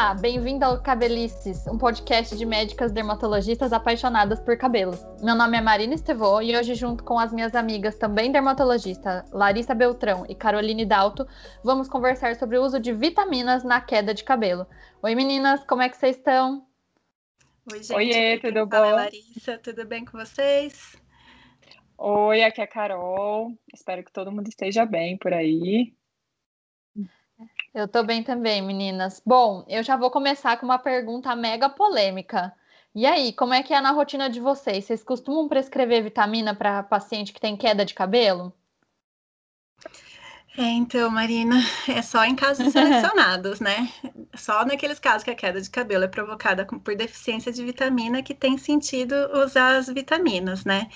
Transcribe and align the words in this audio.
Olá, 0.00 0.14
bem-vindo 0.14 0.64
ao 0.64 0.82
Cabelices, 0.82 1.66
um 1.66 1.76
podcast 1.76 2.34
de 2.34 2.46
médicas 2.46 2.90
dermatologistas 2.90 3.70
apaixonadas 3.70 4.40
por 4.40 4.56
cabelos. 4.56 4.98
Meu 5.22 5.34
nome 5.34 5.58
é 5.58 5.60
Marina 5.60 5.94
Estevô 5.94 6.40
e 6.40 6.56
hoje, 6.56 6.74
junto 6.74 7.04
com 7.04 7.18
as 7.18 7.34
minhas 7.34 7.54
amigas 7.54 7.98
também 7.98 8.32
dermatologistas, 8.32 9.30
Larissa 9.30 9.74
Beltrão 9.74 10.24
e 10.26 10.34
Caroline 10.34 10.86
Dalto, 10.86 11.28
vamos 11.62 11.86
conversar 11.86 12.34
sobre 12.36 12.56
o 12.56 12.62
uso 12.62 12.80
de 12.80 12.94
vitaminas 12.94 13.62
na 13.62 13.78
queda 13.78 14.14
de 14.14 14.24
cabelo. 14.24 14.66
Oi, 15.02 15.14
meninas, 15.14 15.62
como 15.66 15.82
é 15.82 15.90
que 15.90 15.98
vocês 15.98 16.16
estão? 16.16 16.66
Oi, 17.70 17.82
gente. 17.82 17.94
Oiê, 17.94 18.38
tudo 18.38 18.64
bom? 18.64 18.70
Fala, 18.70 18.92
Larissa, 18.92 19.58
tudo 19.58 19.84
bem 19.84 20.06
com 20.06 20.16
vocês? 20.16 20.96
Oi, 21.98 22.42
aqui 22.42 22.62
é 22.62 22.64
a 22.64 22.66
Carol. 22.66 23.52
Espero 23.74 24.02
que 24.02 24.10
todo 24.10 24.32
mundo 24.32 24.48
esteja 24.48 24.86
bem 24.86 25.18
por 25.18 25.34
aí. 25.34 25.92
Eu 27.72 27.86
tô 27.86 28.02
bem 28.02 28.22
também, 28.22 28.60
meninas. 28.60 29.22
Bom, 29.24 29.64
eu 29.68 29.82
já 29.82 29.96
vou 29.96 30.10
começar 30.10 30.56
com 30.56 30.66
uma 30.66 30.78
pergunta 30.78 31.34
mega 31.36 31.68
polêmica. 31.68 32.52
E 32.92 33.06
aí, 33.06 33.32
como 33.32 33.54
é 33.54 33.62
que 33.62 33.72
é 33.72 33.80
na 33.80 33.92
rotina 33.92 34.28
de 34.28 34.40
vocês? 34.40 34.84
Vocês 34.84 35.04
costumam 35.04 35.48
prescrever 35.48 36.02
vitamina 36.02 36.54
para 36.54 36.82
paciente 36.82 37.32
que 37.32 37.40
tem 37.40 37.56
queda 37.56 37.84
de 37.84 37.94
cabelo? 37.94 38.52
É, 40.58 40.62
então, 40.62 41.08
Marina, 41.08 41.60
é 41.88 42.02
só 42.02 42.24
em 42.24 42.34
casos 42.34 42.70
selecionados, 42.74 43.60
né? 43.60 43.88
Só 44.34 44.64
naqueles 44.64 44.98
casos 44.98 45.22
que 45.22 45.30
a 45.30 45.34
queda 45.36 45.60
de 45.60 45.70
cabelo 45.70 46.04
é 46.04 46.08
provocada 46.08 46.66
por 46.66 46.96
deficiência 46.96 47.52
de 47.52 47.64
vitamina 47.64 48.20
que 48.20 48.34
tem 48.34 48.58
sentido 48.58 49.14
usar 49.44 49.76
as 49.76 49.86
vitaminas, 49.86 50.64
né? 50.64 50.88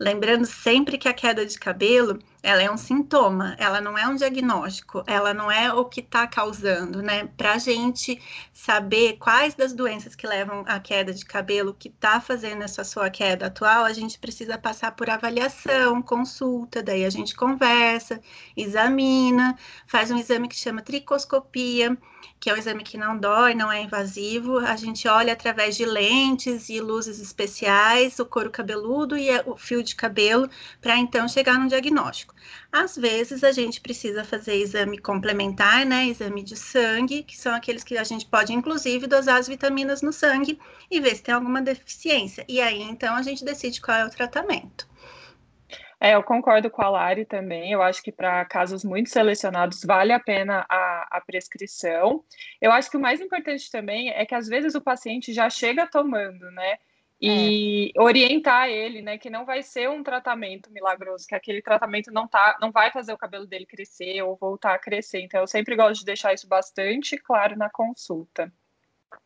Lembrando 0.00 0.46
sempre 0.46 0.96
que 0.96 1.08
a 1.08 1.12
queda 1.12 1.44
de 1.44 1.58
cabelo 1.58 2.18
ela 2.42 2.62
é 2.62 2.70
um 2.70 2.76
sintoma, 2.76 3.54
ela 3.58 3.80
não 3.80 3.96
é 3.96 4.06
um 4.08 4.16
diagnóstico, 4.16 5.04
ela 5.06 5.32
não 5.32 5.50
é 5.50 5.72
o 5.72 5.84
que 5.84 6.00
está 6.00 6.26
causando, 6.26 7.00
né? 7.00 7.28
Para 7.36 7.52
a 7.52 7.58
gente 7.58 8.20
saber 8.52 9.16
quais 9.18 9.54
das 9.54 9.72
doenças 9.72 10.16
que 10.16 10.26
levam 10.26 10.64
à 10.66 10.80
queda 10.80 11.12
de 11.12 11.24
cabelo, 11.24 11.72
que 11.72 11.88
está 11.88 12.20
fazendo 12.20 12.62
essa 12.62 12.82
sua 12.82 13.08
queda 13.10 13.46
atual, 13.46 13.84
a 13.84 13.92
gente 13.92 14.18
precisa 14.18 14.58
passar 14.58 14.92
por 14.92 15.08
avaliação, 15.08 16.02
consulta, 16.02 16.82
daí 16.82 17.04
a 17.04 17.10
gente 17.10 17.36
conversa, 17.36 18.20
examina, 18.56 19.56
faz 19.86 20.10
um 20.10 20.18
exame 20.18 20.48
que 20.48 20.56
chama 20.56 20.82
tricoscopia, 20.82 21.96
que 22.40 22.50
é 22.50 22.54
um 22.54 22.56
exame 22.56 22.82
que 22.82 22.98
não 22.98 23.16
dói, 23.16 23.54
não 23.54 23.70
é 23.70 23.82
invasivo. 23.82 24.58
A 24.58 24.74
gente 24.74 25.06
olha 25.06 25.32
através 25.32 25.76
de 25.76 25.84
lentes 25.84 26.68
e 26.68 26.80
luzes 26.80 27.20
especiais 27.20 28.18
o 28.18 28.26
couro 28.26 28.50
cabeludo 28.50 29.16
e 29.16 29.30
o 29.46 29.56
fio 29.56 29.82
de 29.82 29.94
cabelo 29.94 30.50
para 30.80 30.96
então 30.96 31.28
chegar 31.28 31.56
no 31.58 31.68
diagnóstico. 31.68 32.31
Às 32.70 32.96
vezes 32.96 33.44
a 33.44 33.52
gente 33.52 33.80
precisa 33.80 34.24
fazer 34.24 34.54
exame 34.54 34.98
complementar, 34.98 35.84
né? 35.84 36.06
Exame 36.06 36.42
de 36.42 36.56
sangue, 36.56 37.22
que 37.22 37.36
são 37.36 37.54
aqueles 37.54 37.84
que 37.84 37.96
a 37.98 38.04
gente 38.04 38.26
pode 38.26 38.52
inclusive 38.52 39.06
dosar 39.06 39.38
as 39.38 39.48
vitaminas 39.48 40.02
no 40.02 40.12
sangue 40.12 40.58
e 40.90 41.00
ver 41.00 41.16
se 41.16 41.22
tem 41.22 41.34
alguma 41.34 41.60
deficiência. 41.62 42.44
E 42.48 42.60
aí 42.60 42.82
então 42.82 43.14
a 43.14 43.22
gente 43.22 43.44
decide 43.44 43.80
qual 43.80 43.96
é 43.96 44.06
o 44.06 44.10
tratamento. 44.10 44.90
É, 46.04 46.16
eu 46.16 46.22
concordo 46.24 46.68
com 46.68 46.82
a 46.82 46.90
Lari 46.90 47.24
também. 47.24 47.70
Eu 47.70 47.80
acho 47.80 48.02
que 48.02 48.10
para 48.10 48.44
casos 48.46 48.82
muito 48.82 49.08
selecionados 49.08 49.84
vale 49.84 50.12
a 50.12 50.18
pena 50.18 50.66
a, 50.68 51.18
a, 51.18 51.20
prescrição. 51.20 52.24
Eu 52.60 52.72
acho 52.72 52.90
que 52.90 52.96
o 52.96 53.00
mais 53.00 53.20
importante 53.20 53.70
também 53.70 54.10
é 54.10 54.26
que 54.26 54.34
às 54.34 54.48
vezes 54.48 54.74
o 54.74 54.80
paciente 54.80 55.32
já 55.32 55.48
chega 55.48 55.86
tomando, 55.86 56.50
né? 56.50 56.78
E 57.24 57.92
é. 57.96 58.00
orientar 58.02 58.68
ele, 58.68 59.00
né, 59.00 59.16
que 59.16 59.30
não 59.30 59.44
vai 59.44 59.62
ser 59.62 59.88
um 59.88 60.02
tratamento 60.02 60.72
milagroso, 60.72 61.24
que 61.24 61.36
aquele 61.36 61.62
tratamento 61.62 62.10
não 62.10 62.26
tá, 62.26 62.58
não 62.60 62.72
vai 62.72 62.90
fazer 62.90 63.12
o 63.12 63.18
cabelo 63.18 63.46
dele 63.46 63.64
crescer 63.64 64.20
ou 64.22 64.36
voltar 64.36 64.74
a 64.74 64.78
crescer. 64.78 65.20
Então 65.20 65.40
eu 65.40 65.46
sempre 65.46 65.76
gosto 65.76 66.00
de 66.00 66.06
deixar 66.06 66.34
isso 66.34 66.48
bastante 66.48 67.16
claro 67.16 67.56
na 67.56 67.70
consulta. 67.70 68.52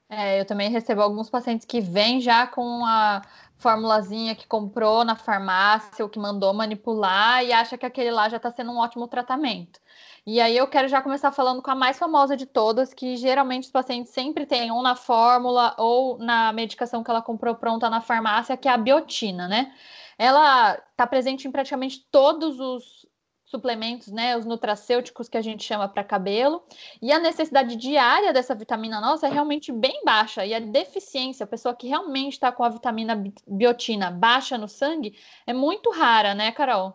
É, 0.09 0.41
eu 0.41 0.45
também 0.45 0.71
recebo 0.71 1.03
alguns 1.03 1.29
pacientes 1.29 1.67
que 1.67 1.81
vêm 1.81 2.21
já 2.21 2.47
com 2.47 2.85
a 2.85 3.23
formulazinha 3.57 4.37
que 4.37 4.47
comprou 4.47 5.05
na 5.05 5.17
farmácia 5.17 6.05
ou 6.05 6.09
que 6.09 6.19
mandou 6.19 6.53
manipular 6.55 7.45
e 7.45 7.53
acha 7.53 7.77
que 7.77 7.85
aquele 7.85 8.11
lá 8.11 8.29
já 8.29 8.37
está 8.37 8.51
sendo 8.53 8.71
um 8.71 8.79
ótimo 8.79 9.09
tratamento. 9.09 9.81
E 10.25 10.41
aí 10.41 10.57
eu 10.57 10.67
quero 10.69 10.89
já 10.89 11.01
começar 11.03 11.33
falando 11.33 11.63
com 11.63 11.71
a 11.71 11.75
mais 11.75 11.99
famosa 11.99 12.37
de 12.37 12.47
todas, 12.47 12.93
que 12.93 13.17
geralmente 13.17 13.65
os 13.65 13.71
pacientes 13.71 14.13
sempre 14.13 14.47
têm 14.47 14.71
ou 14.71 14.83
na 14.83 14.95
fórmula 14.95 15.75
ou 15.79 16.19
na 16.19 16.53
medicação 16.53 17.03
que 17.03 17.11
ela 17.11 17.23
comprou 17.23 17.55
pronta 17.55 17.89
na 17.91 18.01
farmácia, 18.01 18.57
que 18.57 18.69
é 18.69 18.73
a 18.73 18.77
biotina, 18.77 19.49
né? 19.49 19.73
Ela 20.19 20.75
está 20.91 21.07
presente 21.07 21.47
em 21.47 21.53
praticamente 21.53 22.07
todos 22.11 22.59
os 22.61 23.07
suplementos, 23.47 24.09
né, 24.09 24.37
os 24.37 24.45
nutracêuticos 24.45 25.29
que 25.29 25.39
a 25.39 25.43
gente 25.43 25.65
chama 25.65 25.89
para 25.89 26.05
cabelo, 26.05 26.65
e 27.01 27.13
a 27.13 27.19
necessidade 27.19 27.77
diária 27.77 28.33
dessa 28.33 28.55
vitamina 28.55 29.01
nossa 29.01 29.27
é 29.27 29.31
realmente 29.31 29.73
bem 29.73 30.03
baixa, 30.05 30.45
e 30.45 30.53
a 30.53 30.59
deficiência, 30.59 31.45
a 31.45 31.47
pessoa 31.47 31.75
que 31.75 31.89
realmente 31.89 32.35
está 32.35 32.53
com 32.53 32.65
a 32.65 32.69
vitamina 32.69 33.23
biotina 33.47 34.11
baixa 34.11 34.59
no 34.59 34.69
sangue, 34.69 35.17
é 35.47 35.53
muito 35.53 35.91
rara, 35.91 36.35
né, 36.35 36.53
Carol? 36.53 36.95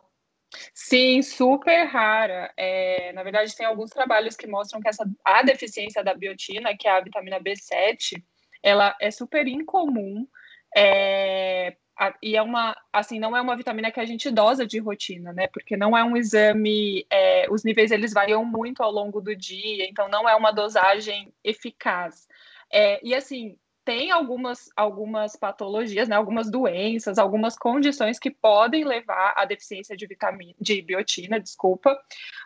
Sim, 0.73 1.21
super 1.21 1.85
rara. 1.85 2.51
É, 2.57 3.13
na 3.13 3.23
verdade, 3.23 3.55
tem 3.55 3.65
alguns 3.65 3.89
trabalhos 3.89 4.35
que 4.35 4.47
mostram 4.47 4.81
que 4.81 4.89
essa, 4.89 5.09
a 5.23 5.41
deficiência 5.43 6.03
da 6.03 6.13
biotina, 6.13 6.75
que 6.77 6.87
é 6.87 6.91
a 6.91 6.99
vitamina 6.99 7.39
B7, 7.39 8.21
ela 8.61 8.95
é 8.99 9.09
super 9.09 9.47
incomum. 9.47 10.27
É, 10.75 11.77
e 12.21 12.35
é 12.35 12.41
uma, 12.41 12.75
assim, 12.91 13.19
não 13.19 13.35
é 13.35 13.41
uma 13.41 13.55
vitamina 13.55 13.91
que 13.91 13.99
a 13.99 14.05
gente 14.05 14.31
dosa 14.31 14.65
de 14.65 14.79
rotina, 14.79 15.33
né? 15.33 15.47
Porque 15.47 15.77
não 15.77 15.97
é 15.97 16.03
um 16.03 16.17
exame, 16.17 17.05
é, 17.09 17.47
os 17.49 17.63
níveis 17.63 17.91
eles 17.91 18.13
variam 18.13 18.43
muito 18.43 18.81
ao 18.81 18.91
longo 18.91 19.21
do 19.21 19.35
dia, 19.35 19.87
então 19.89 20.09
não 20.09 20.27
é 20.27 20.35
uma 20.35 20.51
dosagem 20.51 21.33
eficaz. 21.43 22.27
É, 22.71 22.99
e 23.05 23.13
assim, 23.13 23.57
tem 23.91 24.09
algumas, 24.09 24.69
algumas 24.73 25.35
patologias, 25.35 26.07
né, 26.07 26.15
algumas 26.15 26.49
doenças, 26.49 27.17
algumas 27.17 27.57
condições 27.57 28.17
que 28.17 28.31
podem 28.31 28.85
levar 28.85 29.33
à 29.35 29.43
deficiência 29.43 29.97
de 29.97 30.07
vitamina, 30.07 30.53
de 30.61 30.81
biotina, 30.81 31.37
desculpa, 31.37 32.01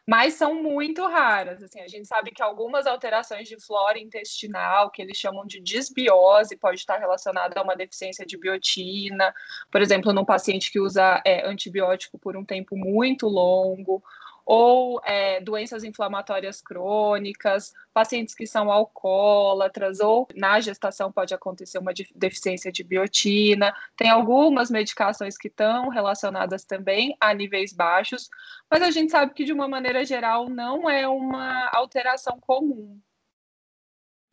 mas 0.08 0.34
são 0.34 0.56
muito 0.56 1.06
raras. 1.06 1.62
Assim, 1.62 1.80
a 1.82 1.88
gente 1.88 2.08
sabe 2.08 2.32
que 2.32 2.42
algumas 2.42 2.88
alterações 2.88 3.48
de 3.48 3.64
flora 3.64 4.00
intestinal, 4.00 4.90
que 4.90 5.04
eles 5.04 5.18
chamam 5.18 5.46
de 5.46 5.60
disbiose, 5.60 6.58
pode 6.58 6.80
estar 6.80 6.98
relacionada 6.98 7.60
a 7.60 7.64
uma 7.64 7.76
deficiência 7.76 8.26
de 8.26 8.40
biotina, 8.40 9.32
por 9.72 9.84
exemplo, 9.84 10.12
num 10.12 10.26
paciente 10.26 10.72
que 10.72 10.80
usa 10.80 11.22
é, 11.24 11.48
antibiótico 11.48 12.18
por 12.18 12.36
um 12.36 12.44
tempo 12.44 12.76
muito 12.76 13.28
longo, 13.28 14.04
ou 14.46 15.02
é, 15.04 15.42
doenças 15.42 15.84
inflamatórias 15.84 16.62
crônicas, 16.62 17.74
pacientes 17.94 18.36
que 18.36 18.46
são 18.46 18.72
alcoólatras, 18.72 20.00
ou 20.00 20.28
na 20.36 20.60
gestação 20.60 21.12
pode 21.12 21.34
acontecer 21.34 21.80
uma 21.80 21.94
deficiência 22.16 22.72
de 22.72 22.84
biotina. 22.84 23.74
Tem 23.98 24.10
algumas 24.10 24.70
medicações 24.70 25.38
que 25.38 25.48
estão 25.48 25.90
relacionadas 25.90 26.64
também 26.64 27.16
a 27.20 27.34
níveis 27.34 27.74
baixos, 27.74 28.30
mas 28.70 28.84
a 28.84 28.92
gente 28.92 29.12
sabe 29.12 29.34
que, 29.34 29.44
de 29.44 29.54
uma 29.54 29.68
maneira 29.68 30.06
geral, 30.06 30.48
não 30.50 30.90
é 30.90 31.08
uma 31.08 31.70
alteração 31.74 32.40
comum. 32.40 33.00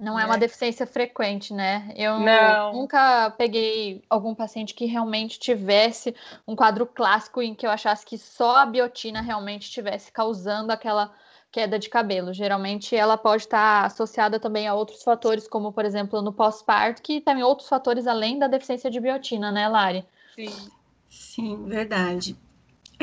Não 0.03 0.19
é 0.19 0.25
uma 0.25 0.35
né? 0.35 0.41
deficiência 0.41 0.85
frequente, 0.85 1.55
né? 1.55 1.93
Eu 1.95 2.19
Não. 2.19 2.73
nunca 2.73 3.31
peguei 3.39 4.03
algum 4.11 4.35
paciente 4.35 4.75
que 4.75 4.85
realmente 4.85 5.39
tivesse 5.39 6.13
um 6.47 6.57
quadro 6.57 6.85
clássico 6.85 7.41
em 7.41 7.55
que 7.55 7.65
eu 7.65 7.71
achasse 7.71 8.05
que 8.05 8.19
só 8.19 8.57
a 8.57 8.67
biotina 8.67 9.21
realmente 9.21 9.63
estivesse 9.63 10.11
causando 10.11 10.73
aquela 10.73 11.15
queda 11.53 11.79
de 11.79 11.89
cabelo. 11.89 12.33
Geralmente 12.33 12.97
ela 12.97 13.17
pode 13.17 13.45
estar 13.45 13.85
associada 13.85 14.41
também 14.41 14.67
a 14.67 14.75
outros 14.75 15.05
fatores, 15.05 15.47
como 15.47 15.73
por 15.73 15.85
exemplo 15.85 16.21
no 16.21 16.33
pós-parto, 16.33 17.01
que 17.01 17.21
tem 17.21 17.45
outros 17.45 17.69
fatores 17.69 18.09
além 18.09 18.41
da 18.41 18.49
deficiência 18.49 18.91
de 18.91 18.99
biotina, 18.99 19.53
né, 19.53 19.69
Lari? 19.69 20.05
Sim. 20.35 20.73
Sim, 21.09 21.65
verdade. 21.67 22.37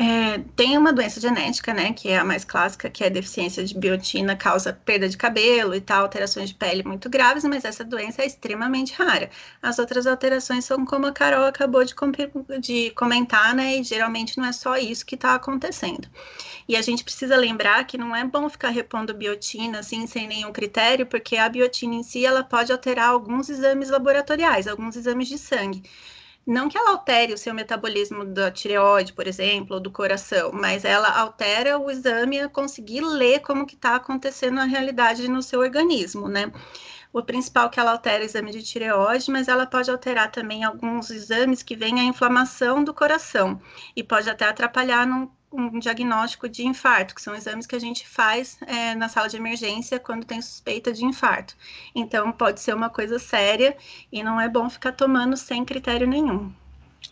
É, 0.02 0.38
tem 0.56 0.78
uma 0.78 0.94
doença 0.94 1.20
genética, 1.20 1.74
né, 1.74 1.92
que 1.92 2.08
é 2.08 2.16
a 2.16 2.24
mais 2.24 2.42
clássica, 2.42 2.88
que 2.88 3.04
é 3.04 3.10
deficiência 3.10 3.62
de 3.62 3.76
biotina, 3.76 4.34
causa 4.34 4.72
perda 4.72 5.06
de 5.06 5.14
cabelo 5.14 5.74
e 5.74 5.80
tal, 5.80 6.04
alterações 6.04 6.48
de 6.48 6.54
pele 6.54 6.82
muito 6.82 7.10
graves, 7.10 7.44
mas 7.44 7.66
essa 7.66 7.84
doença 7.84 8.22
é 8.22 8.26
extremamente 8.26 8.94
rara. 8.94 9.28
As 9.60 9.78
outras 9.78 10.06
alterações 10.06 10.64
são 10.64 10.86
como 10.86 11.06
a 11.06 11.12
Carol 11.12 11.44
acabou 11.44 11.84
de, 11.84 11.94
de 12.60 12.90
comentar, 12.92 13.54
né, 13.54 13.76
e 13.76 13.82
geralmente 13.82 14.38
não 14.38 14.46
é 14.46 14.52
só 14.52 14.78
isso 14.78 15.04
que 15.04 15.16
está 15.16 15.34
acontecendo. 15.34 16.08
E 16.66 16.76
a 16.76 16.82
gente 16.82 17.04
precisa 17.04 17.36
lembrar 17.36 17.84
que 17.84 17.98
não 17.98 18.16
é 18.16 18.24
bom 18.24 18.48
ficar 18.48 18.70
repondo 18.70 19.12
biotina, 19.12 19.80
assim, 19.80 20.06
sem 20.06 20.26
nenhum 20.26 20.50
critério, 20.50 21.04
porque 21.04 21.36
a 21.36 21.46
biotina 21.46 21.96
em 21.96 22.02
si, 22.02 22.24
ela 22.24 22.42
pode 22.42 22.72
alterar 22.72 23.10
alguns 23.10 23.50
exames 23.50 23.90
laboratoriais, 23.90 24.66
alguns 24.66 24.96
exames 24.96 25.28
de 25.28 25.36
sangue. 25.36 25.82
Não 26.46 26.68
que 26.68 26.76
ela 26.76 26.90
altere 26.90 27.32
o 27.32 27.38
seu 27.38 27.54
metabolismo 27.54 28.24
da 28.24 28.50
tireoide, 28.50 29.12
por 29.12 29.26
exemplo, 29.26 29.76
ou 29.76 29.80
do 29.80 29.90
coração, 29.90 30.50
mas 30.52 30.84
ela 30.84 31.08
altera 31.08 31.78
o 31.78 31.90
exame 31.90 32.40
a 32.40 32.48
conseguir 32.48 33.00
ler 33.02 33.40
como 33.40 33.66
que 33.66 33.74
está 33.74 33.96
acontecendo 33.96 34.58
a 34.60 34.64
realidade 34.64 35.28
no 35.28 35.42
seu 35.42 35.60
organismo, 35.60 36.28
né? 36.28 36.50
O 37.12 37.22
principal 37.22 37.70
que 37.70 37.80
ela 37.80 37.92
altera 37.92 38.22
é 38.22 38.26
o 38.26 38.26
exame 38.26 38.52
de 38.52 38.62
tireoide, 38.62 39.30
mas 39.30 39.48
ela 39.48 39.66
pode 39.66 39.90
alterar 39.90 40.30
também 40.30 40.64
alguns 40.64 41.10
exames 41.10 41.62
que 41.62 41.76
vêm 41.76 42.00
a 42.00 42.04
inflamação 42.04 42.84
do 42.84 42.94
coração 42.94 43.60
e 43.96 44.02
pode 44.02 44.30
até 44.30 44.44
atrapalhar 44.46 45.06
num 45.06 45.30
um 45.52 45.78
diagnóstico 45.78 46.48
de 46.48 46.66
infarto, 46.66 47.14
que 47.14 47.22
são 47.22 47.34
exames 47.34 47.66
que 47.66 47.74
a 47.74 47.80
gente 47.80 48.06
faz 48.06 48.58
é, 48.66 48.94
na 48.94 49.08
sala 49.08 49.28
de 49.28 49.36
emergência 49.36 49.98
quando 49.98 50.24
tem 50.24 50.40
suspeita 50.40 50.92
de 50.92 51.04
infarto. 51.04 51.56
Então, 51.94 52.30
pode 52.30 52.60
ser 52.60 52.74
uma 52.74 52.88
coisa 52.88 53.18
séria 53.18 53.76
e 54.12 54.22
não 54.22 54.40
é 54.40 54.48
bom 54.48 54.70
ficar 54.70 54.92
tomando 54.92 55.36
sem 55.36 55.64
critério 55.64 56.06
nenhum. 56.06 56.52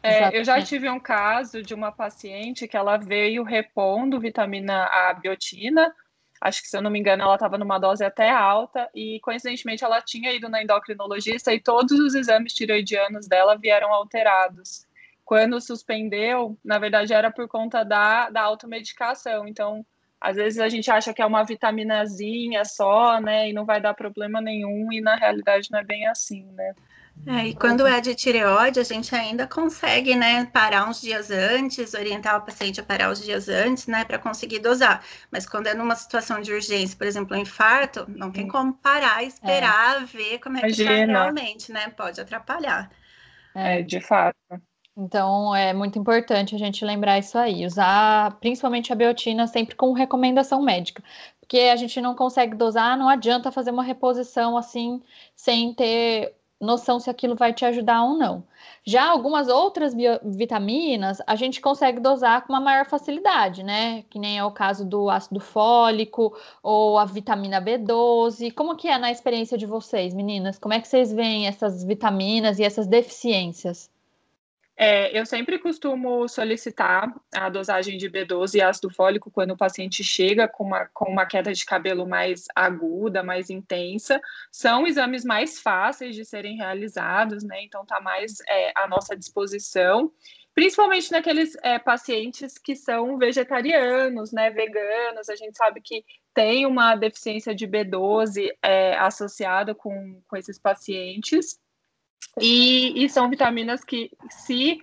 É, 0.03 0.39
eu 0.39 0.45
já 0.45 0.63
tive 0.63 0.89
um 0.89 1.01
caso 1.01 1.63
de 1.63 1.75
uma 1.75 1.91
paciente 1.91 2.69
que 2.69 2.77
ela 2.77 2.97
veio 2.97 3.43
repondo 3.43 4.21
vitamina 4.21 4.85
A 4.85 5.15
biotina. 5.15 5.93
Acho 6.41 6.63
que, 6.63 6.69
se 6.69 6.77
eu 6.77 6.83
não 6.83 6.91
me 6.91 7.01
engano, 7.01 7.25
ela 7.25 7.35
estava 7.35 7.59
numa 7.59 7.81
dose 7.81 8.05
até 8.05 8.31
alta 8.31 8.89
e, 8.95 9.19
coincidentemente, 9.21 9.85
ela 9.85 10.01
tinha 10.01 10.33
ido 10.33 10.49
na 10.49 10.63
endocrinologista 10.63 11.53
e 11.53 11.59
todos 11.59 11.99
os 11.99 12.15
exames 12.15 12.55
tiroidianos 12.55 13.27
dela 13.27 13.57
vieram 13.57 13.93
alterados. 13.93 14.87
Quando 15.29 15.61
suspendeu, 15.61 16.59
na 16.65 16.79
verdade, 16.79 17.13
era 17.13 17.31
por 17.31 17.47
conta 17.47 17.85
da, 17.85 18.31
da 18.31 18.41
automedicação. 18.41 19.47
Então, 19.47 19.85
às 20.19 20.37
vezes 20.37 20.59
a 20.59 20.71
gente 20.71 20.91
acha 20.91 21.13
que 21.13 21.21
é 21.21 21.27
uma 21.27 21.45
vitaminazinha 21.45 22.65
só, 22.65 23.21
né, 23.21 23.51
e 23.51 23.53
não 23.53 23.67
vai 23.67 23.79
dar 23.79 23.93
problema 23.93 24.41
nenhum, 24.41 24.91
e 24.91 25.03
na 25.03 25.17
realidade 25.17 25.69
não 25.71 25.81
é 25.81 25.85
bem 25.85 26.09
assim, 26.09 26.51
né? 26.53 26.73
É, 27.27 27.47
e 27.49 27.55
quando 27.55 27.87
é 27.87 28.01
de 28.01 28.15
tireoide, 28.15 28.81
a 28.81 28.83
gente 28.83 29.15
ainda 29.15 29.47
consegue, 29.47 30.17
né, 30.17 30.47
parar 30.47 30.89
uns 30.89 30.99
dias 30.99 31.31
antes, 31.31 31.93
orientar 31.93 32.39
o 32.39 32.47
paciente 32.47 32.81
a 32.81 32.83
parar 32.83 33.11
os 33.11 33.23
dias 33.23 33.51
antes, 33.51 33.87
né, 33.87 34.07
para 34.07 34.19
conseguir 34.19 34.61
dosar. 34.61 35.05
Mas 35.31 35.45
quando 35.45 35.67
é 35.67 35.75
numa 35.75 35.95
situação 35.95 36.41
de 36.41 36.55
urgência, 36.55 36.97
por 36.97 37.07
exemplo, 37.07 37.37
um 37.37 37.41
infarto, 37.41 38.07
não 38.09 38.33
tem 38.33 38.49
como 38.49 38.73
parar, 38.73 39.23
esperar, 39.23 40.05
é. 40.05 40.07
ver 40.07 40.39
como 40.39 40.57
é 40.57 40.63
que 40.63 40.69
está 40.69 40.91
realmente, 40.91 41.71
né? 41.71 41.91
Pode 41.91 42.19
atrapalhar. 42.19 42.89
É, 43.55 43.83
de 43.83 44.01
fato. 44.01 44.39
Então 45.01 45.55
é 45.55 45.73
muito 45.73 45.97
importante 45.97 46.57
a 46.57 46.59
gente 46.59 46.85
lembrar 46.85 47.19
isso 47.21 47.39
aí, 47.39 47.65
usar 47.65 48.37
principalmente 48.41 48.93
a 48.93 48.97
biotina 48.97 49.47
sempre 49.47 49.77
com 49.77 49.93
recomendação 49.93 50.61
médica, 50.61 51.05
porque 51.41 51.59
a 51.59 51.77
gente 51.77 52.01
não 52.01 52.17
consegue 52.17 52.57
dosar, 52.57 52.99
não 52.99 53.09
adianta 53.09 53.53
fazer 53.53 53.71
uma 53.71 53.85
reposição 53.85 54.57
assim 54.57 55.01
sem 55.37 55.73
ter 55.73 56.35
noção 56.61 56.99
se 56.99 57.09
aquilo 57.09 57.37
vai 57.37 57.53
te 57.55 57.65
ajudar 57.65 58.03
ou 58.03 58.15
não. 58.17 58.43
Já 58.85 59.09
algumas 59.09 59.47
outras 59.49 59.95
vitaminas 60.25 61.19
a 61.29 61.37
gente 61.37 61.61
consegue 61.61 62.01
dosar 62.01 62.45
com 62.45 62.53
uma 62.53 62.61
maior 62.61 62.85
facilidade, 62.85 63.63
né? 63.63 64.03
Que 64.11 64.19
nem 64.19 64.37
é 64.39 64.45
o 64.45 64.51
caso 64.51 64.85
do 64.85 65.09
ácido 65.09 65.39
fólico 65.39 66.37
ou 66.61 66.99
a 66.99 67.05
vitamina 67.05 67.63
B12. 67.63 68.53
Como 68.53 68.77
que 68.77 68.89
é 68.89 68.99
na 68.99 69.13
experiência 69.13 69.57
de 69.57 69.67
vocês, 69.67 70.13
meninas? 70.13 70.59
Como 70.59 70.75
é 70.75 70.81
que 70.81 70.89
vocês 70.89 71.13
veem 71.13 71.47
essas 71.47 71.85
vitaminas 71.85 72.59
e 72.59 72.65
essas 72.65 72.89
deficiências? 72.89 73.89
É, 74.81 75.19
eu 75.19 75.27
sempre 75.27 75.59
costumo 75.59 76.29
solicitar 76.29 77.13
a 77.35 77.49
dosagem 77.49 77.99
de 77.99 78.09
B12 78.09 78.55
e 78.55 78.63
ácido 78.63 78.89
fólico 78.89 79.29
quando 79.29 79.51
o 79.51 79.57
paciente 79.57 80.05
chega 80.05 80.47
com 80.47 80.63
uma, 80.63 80.87
com 80.95 81.11
uma 81.11 81.27
queda 81.27 81.53
de 81.53 81.67
cabelo 81.67 82.07
mais 82.07 82.45
aguda, 82.55 83.21
mais 83.21 83.51
intensa. 83.51 84.21
São 84.53 84.87
exames 84.87 85.25
mais 85.25 85.59
fáceis 85.59 86.15
de 86.15 86.25
serem 86.25 86.59
realizados, 86.59 87.43
né? 87.43 87.61
Então 87.65 87.85
tá 87.85 88.01
mais 88.01 88.37
é, 88.49 88.73
à 88.77 88.87
nossa 88.87 89.17
disposição, 89.17 90.13
principalmente 90.55 91.11
naqueles 91.11 91.57
é, 91.65 91.81
pacientes 91.81 92.57
que 92.57 92.77
são 92.77 93.19
vegetarianos, 93.19 94.31
né? 94.31 94.49
Veganos. 94.49 95.29
A 95.29 95.35
gente 95.35 95.57
sabe 95.57 95.81
que 95.81 96.05
tem 96.33 96.67
uma 96.67 96.95
deficiência 96.95 97.53
de 97.53 97.67
B12 97.67 98.49
é, 98.63 98.97
associada 98.97 99.75
com, 99.75 100.23
com 100.29 100.37
esses 100.37 100.57
pacientes. 100.57 101.59
E, 102.41 103.05
e 103.05 103.09
são 103.09 103.29
vitaminas 103.29 103.83
que, 103.83 104.11
se 104.31 104.81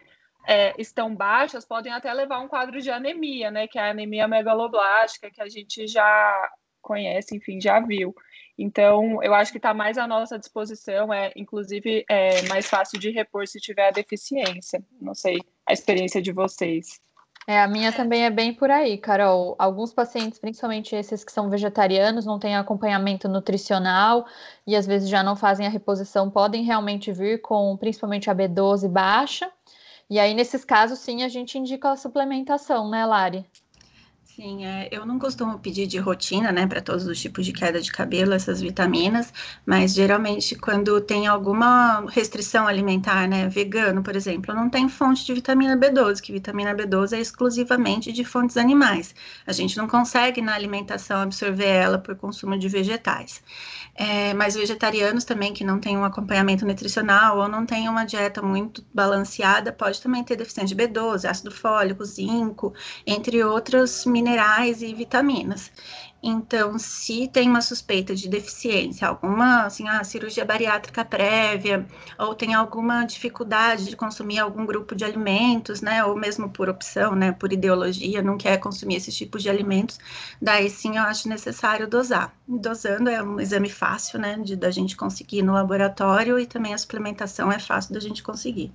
é, 0.47 0.73
estão 0.79 1.15
baixas, 1.15 1.65
podem 1.65 1.91
até 1.91 2.13
levar 2.13 2.37
a 2.37 2.41
um 2.41 2.47
quadro 2.47 2.81
de 2.81 2.91
anemia, 2.91 3.49
né? 3.49 3.67
Que 3.67 3.77
é 3.77 3.81
a 3.81 3.91
anemia 3.91 4.27
megaloblástica, 4.27 5.31
que 5.31 5.41
a 5.41 5.47
gente 5.47 5.87
já 5.87 6.49
conhece, 6.81 7.35
enfim, 7.35 7.59
já 7.59 7.79
viu. 7.79 8.13
Então, 8.57 9.21
eu 9.21 9.33
acho 9.33 9.51
que 9.51 9.57
está 9.57 9.73
mais 9.73 9.97
à 9.97 10.07
nossa 10.07 10.39
disposição, 10.39 11.13
é 11.13 11.31
inclusive 11.35 12.05
é 12.09 12.43
mais 12.43 12.67
fácil 12.67 12.99
de 12.99 13.09
repor 13.09 13.47
se 13.47 13.59
tiver 13.59 13.87
a 13.87 13.91
deficiência. 13.91 14.83
Não 15.01 15.13
sei 15.13 15.39
a 15.65 15.73
experiência 15.73 16.21
de 16.21 16.31
vocês. 16.31 17.01
É, 17.47 17.61
a 17.61 17.67
minha 17.67 17.91
também 17.93 18.25
é 18.25 18.29
bem 18.31 18.53
por 18.53 18.71
aí, 18.71 18.97
Carol. 18.97 19.55
Alguns 19.59 19.93
pacientes, 19.93 20.39
principalmente 20.39 20.95
esses 20.95 21.23
que 21.23 21.31
são 21.31 21.49
vegetarianos, 21.49 22.25
não 22.25 22.39
têm 22.39 22.55
acompanhamento 22.55 23.27
nutricional 23.29 24.25
e 24.65 24.75
às 24.75 24.87
vezes 24.87 25.07
já 25.07 25.21
não 25.21 25.35
fazem 25.35 25.65
a 25.67 25.69
reposição, 25.69 26.29
podem 26.29 26.63
realmente 26.63 27.11
vir 27.11 27.41
com 27.41 27.77
principalmente 27.77 28.29
a 28.31 28.35
B12 28.35 28.89
baixa. 28.89 29.51
E 30.09 30.19
aí, 30.19 30.33
nesses 30.33 30.65
casos, 30.65 30.99
sim, 30.99 31.23
a 31.23 31.27
gente 31.27 31.57
indica 31.57 31.91
a 31.91 31.95
suplementação, 31.97 32.89
né, 32.89 33.05
Lari? 33.05 33.45
Sim, 34.35 34.65
é, 34.65 34.89
eu 34.91 35.05
não 35.05 35.17
costumo 35.17 35.57
pedir 35.59 35.87
de 35.87 35.97
rotina, 35.97 36.51
né, 36.51 36.67
para 36.67 36.81
todos 36.81 37.05
os 37.07 37.17
tipos 37.21 37.45
de 37.45 37.53
queda 37.53 37.79
de 37.79 37.89
cabelo, 37.89 38.33
essas 38.33 38.59
vitaminas, 38.59 39.31
mas 39.65 39.93
geralmente 39.93 40.55
quando 40.57 40.99
tem 40.99 41.25
alguma 41.25 42.01
restrição 42.09 42.67
alimentar, 42.67 43.29
né, 43.29 43.47
vegano, 43.47 44.03
por 44.03 44.13
exemplo, 44.13 44.53
não 44.53 44.69
tem 44.69 44.89
fonte 44.89 45.25
de 45.25 45.33
vitamina 45.33 45.77
B12, 45.77 46.19
que 46.21 46.33
vitamina 46.33 46.75
B12 46.75 47.13
é 47.13 47.19
exclusivamente 47.21 48.11
de 48.11 48.25
fontes 48.25 48.57
animais. 48.57 49.15
A 49.47 49.53
gente 49.53 49.77
não 49.77 49.87
consegue 49.87 50.41
na 50.41 50.53
alimentação 50.53 51.21
absorver 51.21 51.67
ela 51.69 51.97
por 51.97 52.13
consumo 52.17 52.59
de 52.59 52.67
vegetais. 52.67 53.41
É, 53.95 54.33
mas 54.33 54.55
vegetarianos 54.55 55.23
também 55.23 55.53
que 55.53 55.63
não 55.63 55.79
têm 55.79 55.97
um 55.97 56.03
acompanhamento 56.03 56.65
nutricional 56.65 57.37
ou 57.37 57.47
não 57.47 57.65
têm 57.65 57.87
uma 57.87 58.03
dieta 58.03 58.41
muito 58.41 58.85
balanceada, 58.93 59.71
pode 59.71 60.01
também 60.01 60.23
ter 60.23 60.35
deficiência 60.35 60.75
de 60.75 60.83
B12, 60.83 61.25
ácido 61.25 61.51
fólico, 61.51 62.03
zinco, 62.03 62.73
entre 63.07 63.41
outros 63.43 64.05
minerais 64.05 64.24
minerais 64.25 64.81
e 64.81 64.91
vitaminas. 64.93 65.71
Então, 66.23 66.79
se 66.79 67.27
tem 67.27 67.47
uma 67.47 67.61
suspeita 67.61 68.15
de 68.15 68.27
deficiência, 68.27 69.07
alguma 69.07 69.65
assim, 69.65 69.87
a 69.87 70.03
cirurgia 70.03 70.43
bariátrica 70.43 71.05
prévia, 71.05 71.85
ou 72.17 72.33
tem 72.33 72.55
alguma 72.55 73.05
dificuldade 73.05 73.85
de 73.85 73.95
consumir 73.95 74.39
algum 74.39 74.65
grupo 74.65 74.95
de 74.95 75.05
alimentos, 75.05 75.81
né, 75.81 76.03
ou 76.03 76.15
mesmo 76.15 76.49
por 76.49 76.67
opção, 76.67 77.15
né, 77.15 77.31
por 77.31 77.53
ideologia, 77.53 78.23
não 78.23 78.37
quer 78.37 78.57
consumir 78.57 78.95
esses 78.95 79.15
tipos 79.15 79.43
de 79.43 79.49
alimentos, 79.51 79.99
daí 80.41 80.67
sim 80.69 80.97
eu 80.97 81.03
acho 81.03 81.29
necessário 81.29 81.87
dosar. 81.87 82.35
Dosando 82.47 83.09
é 83.09 83.21
um 83.21 83.39
exame 83.39 83.69
fácil, 83.69 84.19
né, 84.19 84.39
de 84.39 84.55
da 84.55 84.71
gente 84.71 84.95
conseguir 84.97 85.43
no 85.43 85.53
laboratório 85.53 86.39
e 86.39 86.47
também 86.47 86.73
a 86.73 86.77
suplementação 86.79 87.51
é 87.51 87.59
fácil 87.59 87.93
da 87.93 87.99
gente 87.99 88.23
conseguir. 88.23 88.71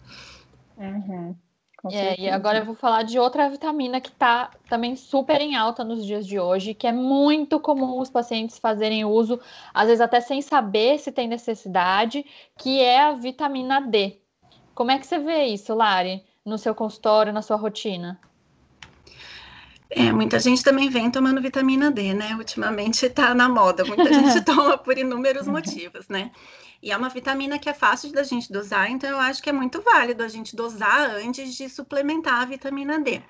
Uhum. 0.77 1.50
É, 1.91 2.21
e 2.21 2.29
agora 2.29 2.59
eu 2.59 2.65
vou 2.65 2.75
falar 2.75 3.03
de 3.05 3.19
outra 3.19 3.49
vitamina 3.49 4.01
que 4.01 4.11
está 4.11 4.51
também 4.69 4.95
super 4.97 5.41
em 5.41 5.57
alta 5.57 5.83
nos 5.83 6.05
dias 6.05 6.27
de 6.27 6.39
hoje, 6.39 6.75
que 6.75 6.87
é 6.87 6.93
muito 6.93 7.59
comum 7.59 7.99
os 7.99 8.11
pacientes 8.11 8.59
fazerem 8.59 9.05
uso, 9.05 9.41
às 9.73 9.87
vezes 9.87 10.01
até 10.01 10.21
sem 10.21 10.43
saber 10.43 10.99
se 10.99 11.11
tem 11.11 11.27
necessidade, 11.27 12.25
que 12.59 12.81
é 12.81 13.01
a 13.01 13.13
vitamina 13.13 13.81
D. 13.81 14.19
Como 14.75 14.91
é 14.91 14.99
que 14.99 15.07
você 15.07 15.19
vê 15.19 15.45
isso, 15.45 15.75
Lari, 15.75 16.23
no 16.45 16.59
seu 16.59 16.75
consultório, 16.75 17.33
na 17.33 17.41
sua 17.41 17.57
rotina? 17.57 18.21
É, 19.89 20.13
muita 20.13 20.39
gente 20.39 20.63
também 20.63 20.89
vem 20.89 21.11
tomando 21.11 21.41
vitamina 21.43 21.91
D, 21.91 22.15
né? 22.15 22.35
Ultimamente 22.37 23.07
está 23.07 23.35
na 23.35 23.49
moda, 23.49 23.85
muita 23.85 24.05
gente 24.13 24.45
toma 24.45 24.79
por 24.79 24.97
inúmeros 24.97 25.49
motivos, 25.49 26.09
né? 26.09 26.31
E 26.83 26.91
é 26.91 26.97
uma 26.97 27.09
vitamina 27.11 27.59
que 27.59 27.69
é 27.69 27.75
fácil 27.75 28.13
da 28.13 28.23
gente 28.23 28.51
dosar, 28.53 28.91
então 28.91 29.11
eu 29.11 29.19
acho 29.19 29.43
que 29.43 29.51
é 29.51 29.53
muito 29.53 29.83
válido 29.83 30.23
a 30.23 30.29
gente 30.29 30.57
dosar 30.57 31.11
antes 31.17 31.55
de 31.55 31.69
suplementar 31.69 32.41
a 32.41 32.45
vitamina 32.47 32.99
D. 32.99 33.23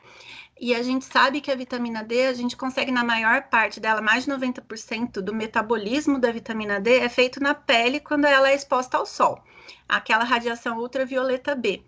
E 0.63 0.75
a 0.75 0.83
gente 0.83 1.07
sabe 1.07 1.41
que 1.41 1.51
a 1.51 1.57
vitamina 1.57 2.05
D, 2.05 2.27
a 2.27 2.35
gente 2.35 2.55
consegue, 2.55 2.93
na 2.93 3.03
maior 3.03 3.45
parte 3.45 3.81
dela, 3.81 4.03
mais 4.03 4.27
de 4.27 4.31
90% 4.31 5.23
do 5.23 5.35
metabolismo 5.35 6.19
da 6.19 6.31
vitamina 6.31 6.79
D 6.79 6.99
é 6.99 7.09
feito 7.09 7.41
na 7.41 7.55
pele 7.55 7.99
quando 7.99 8.27
ela 8.27 8.51
é 8.51 8.55
exposta 8.55 8.99
ao 8.99 9.07
sol, 9.07 9.43
aquela 9.89 10.23
radiação 10.23 10.77
ultravioleta 10.79 11.55
B. 11.55 11.83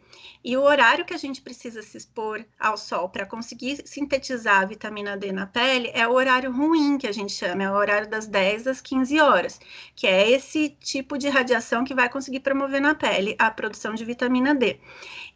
E 0.45 0.57
o 0.57 0.63
horário 0.63 1.05
que 1.05 1.15
a 1.15 1.19
gente 1.19 1.41
precisa 1.41 1.83
se 1.83 1.97
expor 1.97 2.45
ao 2.59 2.77
sol 2.77 3.09
para 3.09 3.25
conseguir 3.25 3.81
sintetizar 3.85 4.63
a 4.63 4.65
vitamina 4.65 5.17
D 5.17 5.31
na 5.31 5.47
pele 5.47 5.91
é 5.95 6.07
o 6.07 6.13
horário 6.13 6.51
ruim, 6.51 6.99
que 6.99 7.07
a 7.07 7.13
gente 7.13 7.33
chama, 7.33 7.63
é 7.63 7.71
o 7.71 7.75
horário 7.75 8.09
das 8.09 8.27
10 8.27 8.67
às 8.67 8.81
15 8.81 9.21
horas, 9.21 9.61
que 9.95 10.07
é 10.07 10.31
esse 10.31 10.71
tipo 10.81 11.17
de 11.17 11.29
radiação 11.29 11.85
que 11.85 11.95
vai 11.95 12.09
conseguir 12.09 12.41
promover 12.41 12.81
na 12.81 12.95
pele 12.95 13.37
a 13.39 13.51
produção 13.51 13.95
de 13.95 14.05
vitamina 14.05 14.55
D. 14.55 14.81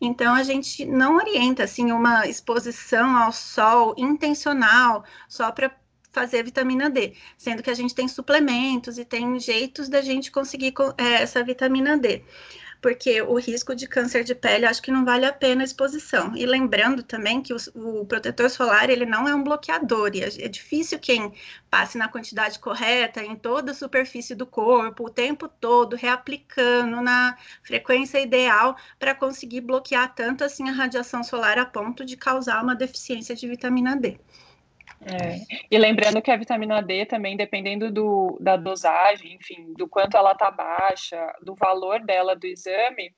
Então, 0.00 0.34
a 0.34 0.42
gente 0.42 0.84
não 0.84 1.16
orienta, 1.16 1.62
assim, 1.64 1.92
uma 1.92 2.26
exposição 2.26 3.16
sol 3.32 3.94
intencional 3.96 5.04
só 5.28 5.50
para 5.52 5.70
fazer 6.12 6.42
vitamina 6.42 6.88
D, 6.88 7.14
sendo 7.36 7.62
que 7.62 7.68
a 7.68 7.74
gente 7.74 7.94
tem 7.94 8.08
suplementos 8.08 8.96
e 8.96 9.04
tem 9.04 9.38
jeitos 9.38 9.86
da 9.88 10.00
gente 10.00 10.32
conseguir 10.32 10.72
é, 10.96 11.22
essa 11.22 11.44
vitamina 11.44 11.98
D. 11.98 12.24
porque 12.80 13.22
o 13.22 13.38
risco 13.38 13.74
de 13.74 13.86
câncer 13.86 14.24
de 14.24 14.34
pele 14.34 14.66
acho 14.66 14.82
que 14.82 14.90
não 14.90 15.04
vale 15.04 15.24
a 15.24 15.32
pena 15.32 15.62
a 15.62 15.64
exposição. 15.64 16.36
E 16.36 16.46
lembrando 16.46 17.02
também 17.02 17.42
que 17.42 17.52
o, 17.52 17.56
o 17.74 18.06
protetor 18.06 18.50
solar 18.50 18.90
ele 18.90 19.06
não 19.06 19.28
é 19.28 19.34
um 19.34 19.42
bloqueador, 19.42 20.10
e 20.14 20.22
é, 20.22 20.26
é 20.44 20.48
difícil 20.48 20.98
quem 20.98 21.32
passe 21.70 21.98
na 21.98 22.08
quantidade 22.08 22.58
correta 22.58 23.22
em 23.22 23.36
toda 23.36 23.72
a 23.72 23.74
superfície 23.74 24.34
do 24.34 24.46
corpo, 24.46 25.06
o 25.06 25.10
tempo 25.10 25.48
todo, 25.48 25.96
reaplicando 25.96 27.00
na 27.00 27.36
frequência 27.62 28.20
ideal 28.20 28.76
para 28.98 29.14
conseguir 29.14 29.60
bloquear 29.60 30.14
tanto 30.14 30.44
assim 30.44 30.68
a 30.68 30.72
radiação 30.72 31.22
solar 31.22 31.58
a 31.58 31.66
ponto 31.66 32.04
de 32.04 32.16
causar 32.16 32.62
uma 32.62 32.74
deficiência 32.74 33.34
de 33.34 33.48
vitamina 33.48 33.96
D. 33.96 34.18
É. 35.00 35.40
E 35.70 35.78
lembrando 35.78 36.22
que 36.22 36.30
a 36.30 36.36
vitamina 36.36 36.82
D 36.82 37.06
também, 37.06 37.36
dependendo 37.36 37.90
do, 37.92 38.38
da 38.40 38.56
dosagem, 38.56 39.34
enfim, 39.34 39.72
do 39.74 39.88
quanto 39.88 40.16
ela 40.16 40.32
está 40.32 40.50
baixa, 40.50 41.32
do 41.42 41.54
valor 41.54 42.00
dela 42.00 42.34
do 42.34 42.46
exame, 42.46 43.14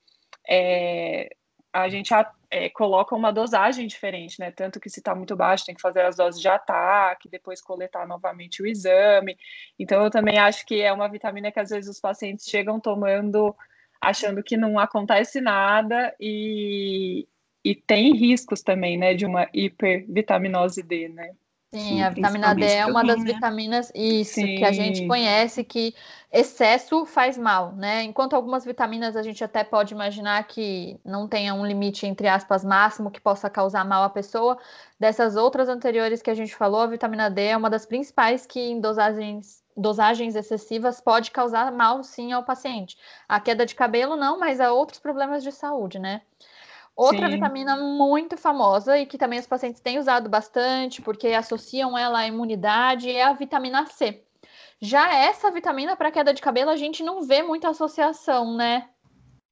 é, 0.47 1.29
a 1.71 1.87
gente 1.87 2.11
é, 2.49 2.69
coloca 2.69 3.15
uma 3.15 3.31
dosagem 3.31 3.87
diferente, 3.87 4.39
né? 4.39 4.51
Tanto 4.51 4.79
que 4.79 4.89
se 4.89 4.99
está 4.99 5.13
muito 5.13 5.35
baixo, 5.35 5.65
tem 5.65 5.75
que 5.75 5.81
fazer 5.81 6.01
as 6.01 6.15
doses 6.15 6.41
de 6.41 6.47
ataque, 6.47 7.29
depois 7.29 7.61
coletar 7.61 8.07
novamente 8.07 8.61
o 8.61 8.67
exame. 8.67 9.37
Então, 9.77 10.03
eu 10.03 10.09
também 10.09 10.37
acho 10.37 10.65
que 10.65 10.81
é 10.81 10.91
uma 10.91 11.07
vitamina 11.07 11.51
que 11.51 11.59
às 11.59 11.69
vezes 11.69 11.89
os 11.89 11.99
pacientes 11.99 12.45
chegam 12.45 12.79
tomando 12.79 13.55
achando 14.01 14.41
que 14.41 14.55
não 14.55 14.79
acontece 14.79 15.41
nada 15.41 16.15
e, 16.19 17.27
e 17.63 17.75
tem 17.75 18.15
riscos 18.15 18.61
também, 18.61 18.97
né, 18.97 19.13
de 19.13 19.25
uma 19.25 19.47
hipervitaminose 19.53 20.81
D, 20.81 21.09
né? 21.09 21.33
Sim, 21.71 22.01
a 22.01 22.09
vitamina 22.09 22.55
D 22.55 22.65
é 22.65 22.85
uma 22.85 23.03
das 23.03 23.23
vitaminas, 23.23 23.91
isso, 23.93 24.35
Sim. 24.35 24.55
que 24.55 24.65
a 24.65 24.71
gente 24.71 25.05
conhece 25.05 25.63
que 25.63 25.93
excesso 26.31 27.05
faz 27.05 27.37
mal, 27.37 27.73
né? 27.73 28.01
Enquanto 28.03 28.35
algumas 28.35 28.65
vitaminas 28.65 29.15
a 29.15 29.21
gente 29.21 29.43
até 29.43 29.63
pode 29.63 29.93
imaginar 29.93 30.43
que 30.47 30.99
não 31.05 31.27
tenha 31.27 31.53
um 31.53 31.63
limite, 31.63 32.07
entre 32.07 32.27
aspas, 32.27 32.65
máximo 32.65 33.11
que 33.11 33.21
possa 33.21 33.51
causar 33.51 33.85
mal 33.85 34.03
à 34.03 34.09
pessoa, 34.09 34.57
dessas 34.99 35.35
outras 35.35 35.69
anteriores 35.69 36.23
que 36.23 36.31
a 36.31 36.33
gente 36.33 36.55
falou, 36.55 36.81
a 36.81 36.87
vitamina 36.87 37.29
D 37.29 37.43
é 37.45 37.57
uma 37.57 37.69
das 37.69 37.85
principais 37.85 38.47
que 38.47 38.59
em 38.59 38.81
dosagens 38.81 39.63
dosagens 39.77 40.35
excessivas 40.35 40.99
pode 40.99 41.31
causar 41.31 41.71
mal 41.71 42.03
sim 42.03 42.33
ao 42.33 42.43
paciente. 42.43 42.97
A 43.29 43.39
queda 43.39 43.65
de 43.65 43.75
cabelo 43.75 44.17
não, 44.17 44.37
mas 44.37 44.59
há 44.59 44.73
outros 44.73 44.99
problemas 44.99 45.41
de 45.41 45.51
saúde, 45.53 45.99
né? 45.99 46.21
Outra 46.95 47.27
Sim. 47.27 47.35
vitamina 47.35 47.77
muito 47.77 48.35
famosa 48.37 48.97
e 48.97 49.05
que 49.05 49.17
também 49.17 49.39
os 49.39 49.47
pacientes 49.47 49.81
têm 49.81 49.99
usado 49.99 50.29
bastante, 50.29 51.01
porque 51.01 51.27
associam 51.27 51.97
ela 51.97 52.19
à 52.19 52.27
imunidade, 52.27 53.09
é 53.09 53.23
a 53.23 53.33
vitamina 53.33 53.85
C. 53.85 54.23
Já 54.81 55.13
essa 55.13 55.51
vitamina 55.51 55.95
para 55.95 56.11
queda 56.11 56.33
de 56.33 56.41
cabelo, 56.41 56.69
a 56.69 56.75
gente 56.75 57.03
não 57.03 57.21
vê 57.23 57.41
muita 57.41 57.69
associação, 57.69 58.55
né? 58.55 58.89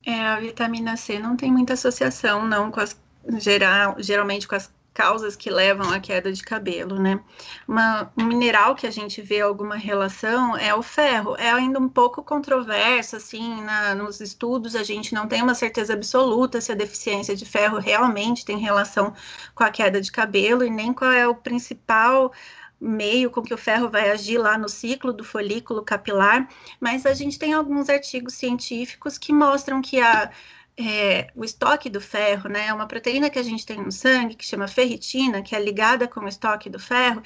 É, 0.05 0.19
a 0.21 0.39
vitamina 0.39 0.95
C 0.95 1.19
não 1.19 1.35
tem 1.35 1.51
muita 1.51 1.73
associação, 1.73 2.45
não, 2.45 2.71
com 2.71 2.79
as, 2.79 2.99
geral, 3.39 3.95
geralmente 3.97 4.47
com 4.47 4.55
as 4.55 4.73
causas 4.97 5.35
que 5.35 5.51
levam 5.51 5.91
à 5.93 5.99
queda 5.99 6.33
de 6.33 6.41
cabelo, 6.41 6.97
né? 6.97 7.19
Uma, 7.67 8.11
um 8.17 8.23
mineral 8.23 8.73
que 8.73 8.87
a 8.87 8.89
gente 8.89 9.21
vê 9.21 9.41
alguma 9.41 9.75
relação 9.75 10.57
é 10.57 10.73
o 10.73 10.81
ferro. 10.81 11.35
É 11.37 11.51
ainda 11.51 11.77
um 11.79 11.87
pouco 11.87 12.23
controverso, 12.23 13.15
assim, 13.15 13.61
na, 13.61 13.93
nos 13.93 14.19
estudos 14.19 14.75
a 14.75 14.81
gente 14.81 15.13
não 15.13 15.27
tem 15.27 15.43
uma 15.43 15.53
certeza 15.53 15.93
absoluta 15.93 16.59
se 16.59 16.71
a 16.71 16.75
deficiência 16.75 17.35
de 17.35 17.45
ferro 17.45 17.77
realmente 17.77 18.43
tem 18.43 18.57
relação 18.57 19.13
com 19.53 19.63
a 19.63 19.69
queda 19.69 20.01
de 20.01 20.11
cabelo 20.11 20.63
e 20.63 20.69
nem 20.71 20.91
qual 20.91 21.11
é 21.11 21.27
o 21.27 21.35
principal 21.35 22.33
meio 22.81 23.29
com 23.29 23.43
que 23.43 23.53
o 23.53 23.57
ferro 23.57 23.89
vai 23.89 24.09
agir 24.09 24.39
lá 24.39 24.57
no 24.57 24.69
ciclo 24.69 25.13
do 25.13 25.23
folículo 25.23 25.83
capilar, 25.83 26.47
mas 26.79 27.05
a 27.05 27.13
gente 27.13 27.37
tem 27.37 27.53
alguns 27.53 27.89
artigos 27.89 28.33
científicos 28.33 29.17
que 29.17 29.33
mostram 29.33 29.81
que 29.81 29.99
a 29.99 30.31
é, 30.79 31.27
o 31.35 31.43
estoque 31.43 31.89
do 31.89 31.99
ferro, 31.99 32.47
né, 32.49 32.67
é 32.67 32.73
uma 32.73 32.87
proteína 32.87 33.29
que 33.29 33.39
a 33.39 33.43
gente 33.43 33.65
tem 33.65 33.77
no 33.77 33.91
sangue, 33.91 34.35
que 34.35 34.45
chama 34.45 34.67
ferritina, 34.67 35.41
que 35.41 35.55
é 35.55 35.59
ligada 35.59 36.07
com 36.07 36.19
o 36.19 36.27
estoque 36.27 36.69
do 36.69 36.79
ferro, 36.79 37.23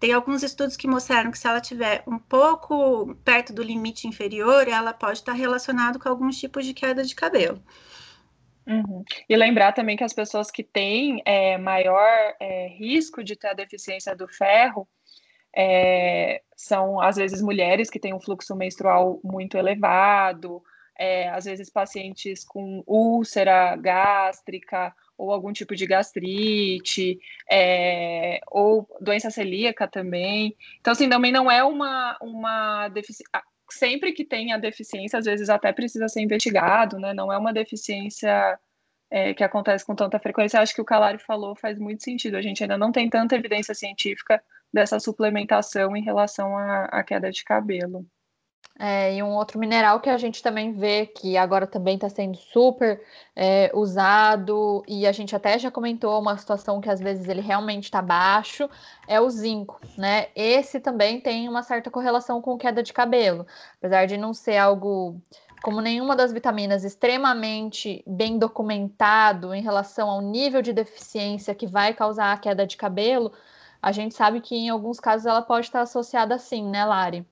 tem 0.00 0.12
alguns 0.12 0.42
estudos 0.42 0.76
que 0.76 0.88
mostraram 0.88 1.30
que 1.30 1.38
se 1.38 1.46
ela 1.46 1.60
tiver 1.60 2.02
um 2.06 2.18
pouco 2.18 3.14
perto 3.24 3.52
do 3.52 3.62
limite 3.62 4.08
inferior, 4.08 4.68
ela 4.68 4.92
pode 4.92 5.18
estar 5.18 5.32
relacionada 5.32 5.98
com 5.98 6.08
alguns 6.08 6.38
tipos 6.38 6.64
de 6.64 6.74
queda 6.74 7.04
de 7.04 7.14
cabelo. 7.14 7.62
Uhum. 8.66 9.04
E 9.28 9.36
lembrar 9.36 9.72
também 9.72 9.96
que 9.96 10.04
as 10.04 10.12
pessoas 10.12 10.50
que 10.50 10.62
têm 10.62 11.22
é, 11.24 11.58
maior 11.58 12.34
é, 12.40 12.68
risco 12.68 13.22
de 13.22 13.36
ter 13.36 13.48
a 13.48 13.54
deficiência 13.54 14.16
do 14.16 14.26
ferro 14.26 14.88
é, 15.54 16.42
são, 16.56 17.00
às 17.00 17.16
vezes, 17.16 17.40
mulheres 17.42 17.90
que 17.90 18.00
têm 18.00 18.14
um 18.14 18.20
fluxo 18.20 18.56
menstrual 18.56 19.20
muito 19.22 19.56
elevado, 19.56 20.62
é, 20.98 21.28
às 21.28 21.44
vezes 21.44 21.70
pacientes 21.70 22.44
com 22.44 22.82
úlcera 22.86 23.76
gástrica 23.76 24.94
ou 25.16 25.32
algum 25.32 25.52
tipo 25.52 25.74
de 25.74 25.86
gastrite, 25.86 27.18
é, 27.50 28.40
ou 28.48 28.88
doença 29.00 29.30
celíaca 29.30 29.86
também. 29.86 30.56
Então, 30.80 30.92
assim, 30.92 31.08
também 31.08 31.32
não 31.32 31.50
é 31.50 31.62
uma, 31.62 32.16
uma 32.20 32.88
deficiência. 32.88 33.24
Sempre 33.70 34.12
que 34.12 34.24
tem 34.24 34.52
a 34.52 34.58
deficiência, 34.58 35.18
às 35.18 35.24
vezes 35.24 35.48
até 35.48 35.72
precisa 35.72 36.08
ser 36.08 36.20
investigado, 36.20 36.98
né? 36.98 37.14
Não 37.14 37.32
é 37.32 37.38
uma 37.38 37.52
deficiência 37.52 38.58
é, 39.10 39.32
que 39.34 39.44
acontece 39.44 39.84
com 39.86 39.94
tanta 39.94 40.18
frequência. 40.18 40.60
Acho 40.60 40.74
que 40.74 40.80
o 40.80 40.84
Calari 40.84 41.18
falou 41.18 41.56
faz 41.56 41.78
muito 41.78 42.02
sentido. 42.02 42.36
A 42.36 42.42
gente 42.42 42.62
ainda 42.62 42.76
não 42.76 42.92
tem 42.92 43.08
tanta 43.08 43.36
evidência 43.36 43.74
científica 43.74 44.42
dessa 44.72 44.98
suplementação 45.00 45.96
em 45.96 46.02
relação 46.02 46.56
à, 46.58 46.84
à 46.86 47.04
queda 47.04 47.30
de 47.30 47.44
cabelo. 47.44 48.06
É, 48.76 49.14
e 49.14 49.22
um 49.22 49.32
outro 49.36 49.56
mineral 49.56 50.00
que 50.00 50.10
a 50.10 50.18
gente 50.18 50.42
também 50.42 50.72
vê 50.72 51.06
que 51.06 51.36
agora 51.36 51.64
também 51.64 51.94
está 51.94 52.08
sendo 52.08 52.36
super 52.36 53.00
é, 53.36 53.70
usado, 53.72 54.82
e 54.88 55.06
a 55.06 55.12
gente 55.12 55.34
até 55.34 55.56
já 55.58 55.70
comentou 55.70 56.20
uma 56.20 56.36
situação 56.36 56.80
que 56.80 56.90
às 56.90 56.98
vezes 56.98 57.28
ele 57.28 57.40
realmente 57.40 57.84
está 57.84 58.02
baixo, 58.02 58.68
é 59.06 59.20
o 59.20 59.30
zinco, 59.30 59.80
né? 59.96 60.26
Esse 60.34 60.80
também 60.80 61.20
tem 61.20 61.48
uma 61.48 61.62
certa 61.62 61.88
correlação 61.88 62.42
com 62.42 62.58
queda 62.58 62.82
de 62.82 62.92
cabelo, 62.92 63.46
apesar 63.78 64.06
de 64.06 64.16
não 64.16 64.34
ser 64.34 64.56
algo 64.56 65.20
como 65.62 65.80
nenhuma 65.80 66.16
das 66.16 66.32
vitaminas 66.32 66.84
extremamente 66.84 68.02
bem 68.06 68.38
documentado 68.38 69.54
em 69.54 69.62
relação 69.62 70.10
ao 70.10 70.20
nível 70.20 70.60
de 70.60 70.72
deficiência 70.72 71.54
que 71.54 71.66
vai 71.66 71.94
causar 71.94 72.32
a 72.32 72.38
queda 72.38 72.66
de 72.66 72.76
cabelo, 72.76 73.32
a 73.80 73.92
gente 73.92 74.14
sabe 74.14 74.40
que 74.40 74.56
em 74.56 74.68
alguns 74.68 74.98
casos 75.00 75.26
ela 75.26 75.42
pode 75.42 75.66
estar 75.66 75.80
associada 75.80 76.38
sim, 76.38 76.68
né, 76.68 76.84
Lari? 76.84 77.26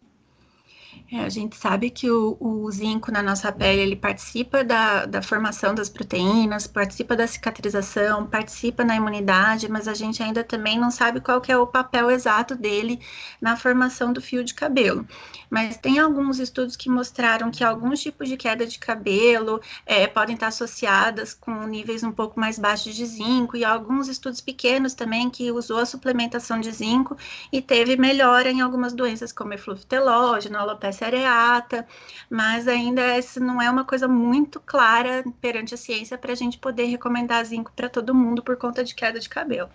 É, 1.13 1.21
a 1.21 1.29
gente 1.29 1.57
sabe 1.57 1.91
que 1.91 2.11
o, 2.11 2.39
o, 2.41 2.71
zinco 2.71 3.13
na 3.13 3.23
nossa 3.23 3.53
pele 3.53 3.83
ele 3.83 3.97
participa 3.97 4.65
da, 4.65 5.05
da 5.05 5.21
formação 5.21 5.75
das 5.75 5.91
proteínas, 5.91 6.67
participa 6.67 7.15
da 7.15 7.27
cicatrização, 7.27 8.27
participa 8.27 8.83
na 8.83 8.97
imunidade, 8.97 9.71
mas 9.71 9.87
a 9.87 9.93
gente 9.93 10.23
ainda 10.23 10.43
também 10.43 10.79
não 10.79 10.91
sabe 10.91 11.21
qual 11.21 11.43
é 11.47 11.57
o 11.57 11.67
papel 11.67 12.11
exato 12.11 12.57
dele 12.57 12.99
na 13.43 13.59
formação 13.59 14.11
do 14.11 14.23
fio 14.23 14.43
de 14.43 14.55
cabelo. 14.55 15.07
Mas 15.51 15.77
tem 15.77 15.99
alguns 15.99 16.39
estudos 16.39 16.77
que 16.77 16.89
mostraram 16.89 17.51
que 17.51 17.63
alguns 17.63 18.01
tipos 18.01 18.27
de 18.27 18.39
queda 18.39 18.67
de 18.67 18.79
cabelo 18.79 19.61
é, 19.85 20.07
podem 20.07 20.35
estar 20.35 20.47
associadas 20.47 21.35
com 21.35 21.67
níveis 21.67 22.03
um 22.03 22.11
pouco 22.11 22.41
mais 22.41 22.59
baixos 22.59 22.95
de 22.95 23.05
zinco, 23.05 23.55
e 23.55 23.67
alguns 23.67 24.09
estudos 24.09 24.41
pequenos 24.41 24.95
também 24.95 25.29
que 25.29 25.53
usou 25.53 25.79
a 25.79 25.85
suplementação 25.85 26.59
de 26.59 26.73
zinco 26.73 27.19
e 27.53 27.61
teve 27.61 27.99
melhora 27.99 28.51
em 28.51 28.63
algumas 28.63 28.95
doenças 28.95 29.31
como 29.31 29.53
efluvio 29.53 29.85
telógeno, 29.85 30.57
alopecia 30.87 31.07
areata, 31.07 31.87
mas 32.29 32.67
ainda 32.67 33.03
essa 33.03 33.39
não 33.39 33.61
é 33.61 33.71
uma 33.71 33.85
coisa 33.85 34.09
muito 34.09 34.61
clara 34.61 35.25
perante 35.41 35.75
a 35.75 35.77
ciência 35.77 36.19
para 36.19 36.33
a 36.33 36.37
gente 36.37 36.59
poder 36.59 36.87
recomendar 36.87 37.45
zinco 37.45 37.73
para 37.75 37.89
todo 37.89 38.15
mundo 38.15 38.43
por 38.43 38.57
conta 38.57 38.83
de 38.83 38.95
queda 38.95 39.21
de 39.21 39.29
cabelo. 39.29 39.71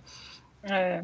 É. 0.63 1.03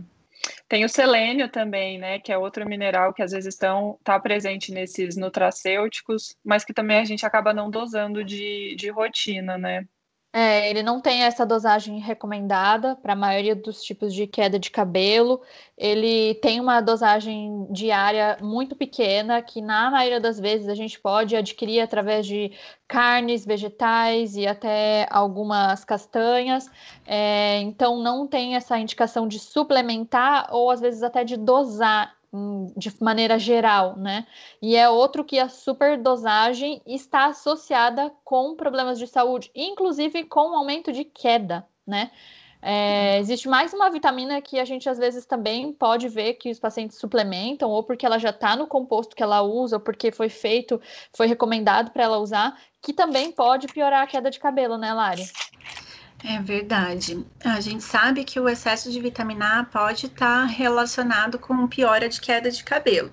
Tem 0.68 0.84
o 0.84 0.90
selênio 0.90 1.48
também, 1.50 1.98
né, 1.98 2.20
que 2.20 2.32
é 2.32 2.38
outro 2.38 2.68
mineral 2.68 3.14
que 3.14 3.22
às 3.22 3.32
vezes 3.32 3.54
estão 3.54 3.98
tá 4.04 4.20
presente 4.20 4.74
nesses 4.74 5.16
nutracêuticos, 5.16 6.36
mas 6.44 6.66
que 6.66 6.74
também 6.74 6.98
a 6.98 7.06
gente 7.06 7.26
acaba 7.26 7.54
não 7.54 7.70
dosando 7.70 8.24
de, 8.24 8.76
de 8.76 8.90
rotina, 8.90 9.58
né? 9.58 9.88
É, 10.36 10.68
ele 10.68 10.82
não 10.82 11.00
tem 11.00 11.22
essa 11.22 11.46
dosagem 11.46 12.00
recomendada 12.00 12.96
para 12.96 13.14
a 13.14 13.16
maioria 13.16 13.56
dos 13.56 13.84
tipos 13.84 14.12
de 14.12 14.26
queda 14.26 14.58
de 14.58 14.72
cabelo. 14.72 15.44
Ele 15.78 16.34
tem 16.36 16.60
uma 16.60 16.82
dosagem 16.82 17.68
diária 17.70 18.40
muito 18.42 18.76
pequena, 18.76 19.44
que 19.44 19.62
na 19.62 19.92
maioria 19.92 20.20
das 20.20 20.40
vezes 20.40 20.68
a 20.68 20.74
gente 20.74 21.00
pode 21.00 21.36
adquirir 21.36 21.82
através 21.82 22.26
de 22.26 22.52
carnes, 22.88 23.46
vegetais 23.46 24.36
e 24.36 24.48
até 24.48 25.06
algumas 25.12 25.86
castanhas. 25.86 26.68
É, 27.06 27.60
então, 27.62 28.02
não 28.02 28.26
tem 28.26 28.56
essa 28.56 28.80
indicação 28.80 29.28
de 29.28 29.38
suplementar 29.38 30.48
ou 30.52 30.72
às 30.72 30.82
vezes 30.82 31.04
até 31.04 31.24
de 31.24 31.38
dosar 31.38 32.12
de 32.76 32.92
maneira 33.02 33.38
geral, 33.38 33.96
né? 33.96 34.26
E 34.62 34.76
é 34.76 34.90
outro 34.90 35.24
que 35.24 35.40
a 35.40 35.48
superdosagem 35.48 36.82
está 36.86 37.28
associada 37.28 38.12
com 38.24 38.56
problemas 38.56 38.98
de 38.98 39.06
saúde, 39.06 39.52
inclusive 39.54 40.24
com 40.24 40.56
aumento 40.56 40.92
de 40.92 41.04
queda, 41.04 41.66
né? 41.86 42.10
É, 42.66 43.20
existe 43.20 43.50
mais 43.50 43.74
uma 43.74 43.92
vitamina 43.92 44.42
que 44.42 44.58
a 44.58 44.64
gente 44.64 44.88
às 44.88 44.98
vezes 44.98 45.26
também 45.26 45.74
pode 45.74 46.08
ver 46.08 46.36
que 46.36 46.50
os 46.50 46.60
pacientes 46.60 46.98
suplementam, 46.98 47.70
ou 47.70 47.84
porque 47.84 48.06
ela 48.06 48.18
já 48.18 48.30
está 48.30 48.56
no 48.56 48.68
composto 48.68 49.16
que 49.16 49.22
ela 49.22 49.42
usa, 49.42 49.76
ou 49.76 49.82
porque 49.82 50.14
foi 50.14 50.30
feito, 50.30 50.82
foi 51.14 51.28
recomendado 51.28 51.92
para 51.92 52.04
ela 52.04 52.20
usar, 52.20 52.58
que 52.82 52.94
também 52.94 53.34
pode 53.34 53.68
piorar 53.68 54.04
a 54.04 54.08
queda 54.08 54.32
de 54.32 54.40
cabelo, 54.40 54.78
né, 54.78 54.94
Lari? 54.94 55.30
É 56.26 56.40
verdade. 56.42 57.26
A 57.44 57.60
gente 57.60 57.84
sabe 57.84 58.24
que 58.24 58.40
o 58.40 58.48
excesso 58.48 58.90
de 58.90 59.00
vitamina 59.02 59.60
A 59.60 59.64
pode 59.66 60.06
estar 60.06 60.42
tá 60.42 60.46
relacionado 60.46 61.38
com 61.38 61.68
piora 61.68 62.08
de 62.08 62.22
queda 62.22 62.50
de 62.50 62.64
cabelo. 62.64 63.12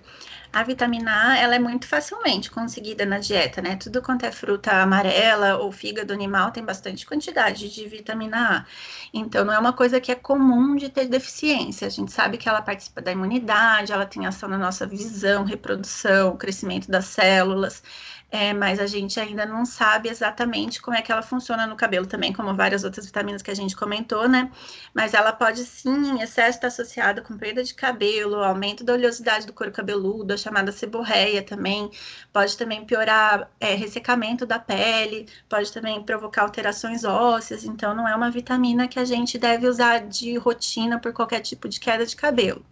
A 0.53 0.63
vitamina 0.63 1.31
A, 1.33 1.37
ela 1.39 1.57
é 1.57 1.59
muito 1.59 1.87
facilmente 1.89 2.51
conseguida 2.51 3.05
na 3.05 3.19
dieta, 3.19 3.61
né? 3.61 3.75
Tudo 3.77 4.01
quanto 4.01 4.25
é 4.27 4.31
fruta 4.33 4.73
amarela 4.73 5.57
ou 5.59 5.73
fígado 5.73 6.13
animal 6.13 6.53
tem 6.53 6.65
bastante 6.65 7.05
quantidade 7.05 7.69
de 7.73 7.89
vitamina 7.89 8.59
A. 8.59 8.67
Então, 9.13 9.45
não 9.45 9.53
é 9.53 9.59
uma 9.59 9.73
coisa 9.73 10.01
que 10.01 10.13
é 10.13 10.15
comum 10.15 10.77
de 10.77 10.89
ter 10.89 11.07
deficiência. 11.09 11.87
A 11.89 11.91
gente 11.91 12.13
sabe 12.13 12.37
que 12.39 12.49
ela 12.49 12.63
participa 12.63 13.03
da 13.03 13.11
imunidade, 13.13 13.93
ela 13.93 14.07
tem 14.07 14.27
ação 14.27 14.49
na 14.49 14.59
nossa 14.59 14.87
visão, 14.87 15.45
reprodução, 15.45 16.37
crescimento 16.37 16.89
das 16.89 17.07
células 17.07 17.83
é, 18.31 18.53
mas 18.53 18.79
a 18.79 18.87
gente 18.87 19.19
ainda 19.19 19.45
não 19.45 19.65
sabe 19.65 20.09
exatamente 20.09 20.81
como 20.81 20.97
é 20.97 21.03
que 21.03 21.11
ela 21.11 21.23
funciona 21.23 21.67
no 21.67 21.75
cabelo 21.75 22.07
também, 22.07 22.33
como 22.33 22.55
várias 22.55 22.85
outras 22.85 23.05
vitaminas 23.07 23.43
que 23.43 23.51
a 23.51 23.55
gente 23.55 23.75
comentou, 23.75 24.29
né? 24.29 24.51
Mas 24.95 25.15
ela 25.15 25.33
pode 25.33 25.65
sim, 25.65 26.13
em 26.13 26.23
excesso, 26.23 26.59
estar 26.59 26.69
associada 26.69 27.23
com 27.23 27.37
perda 27.37 27.65
de 27.65 27.75
cabelo, 27.75 28.37
aumento 28.37 28.85
da 28.85 28.93
oleosidade 28.93 29.47
do 29.47 29.53
couro 29.53 29.73
cabeludo, 29.73 30.33
a 30.33 30.37
chamada 30.37 30.71
seborreia 30.71 31.43
também, 31.43 31.91
pode 32.33 32.57
também 32.57 32.85
piorar 32.85 33.51
é, 33.59 33.75
ressecamento 33.75 34.47
da 34.47 34.59
pele, 34.61 35.27
pode 35.49 35.73
também 35.73 36.01
provocar 36.03 36.43
alterações 36.43 37.05
ósseas, 37.05 37.65
então 37.65 37.95
não 37.95 38.07
é 38.07 38.15
uma 38.15 38.31
vitamina 38.31 38.87
que 38.87 38.99
a 39.01 39.05
gente 39.05 39.39
deve 39.39 39.67
usar 39.67 40.07
de 40.07 40.37
rotina 40.37 41.01
por 41.01 41.13
qualquer 41.13 41.41
tipo 41.41 41.69
de 41.69 41.81
queda 41.81 42.07
de 42.07 42.15
cabelo. 42.15 42.65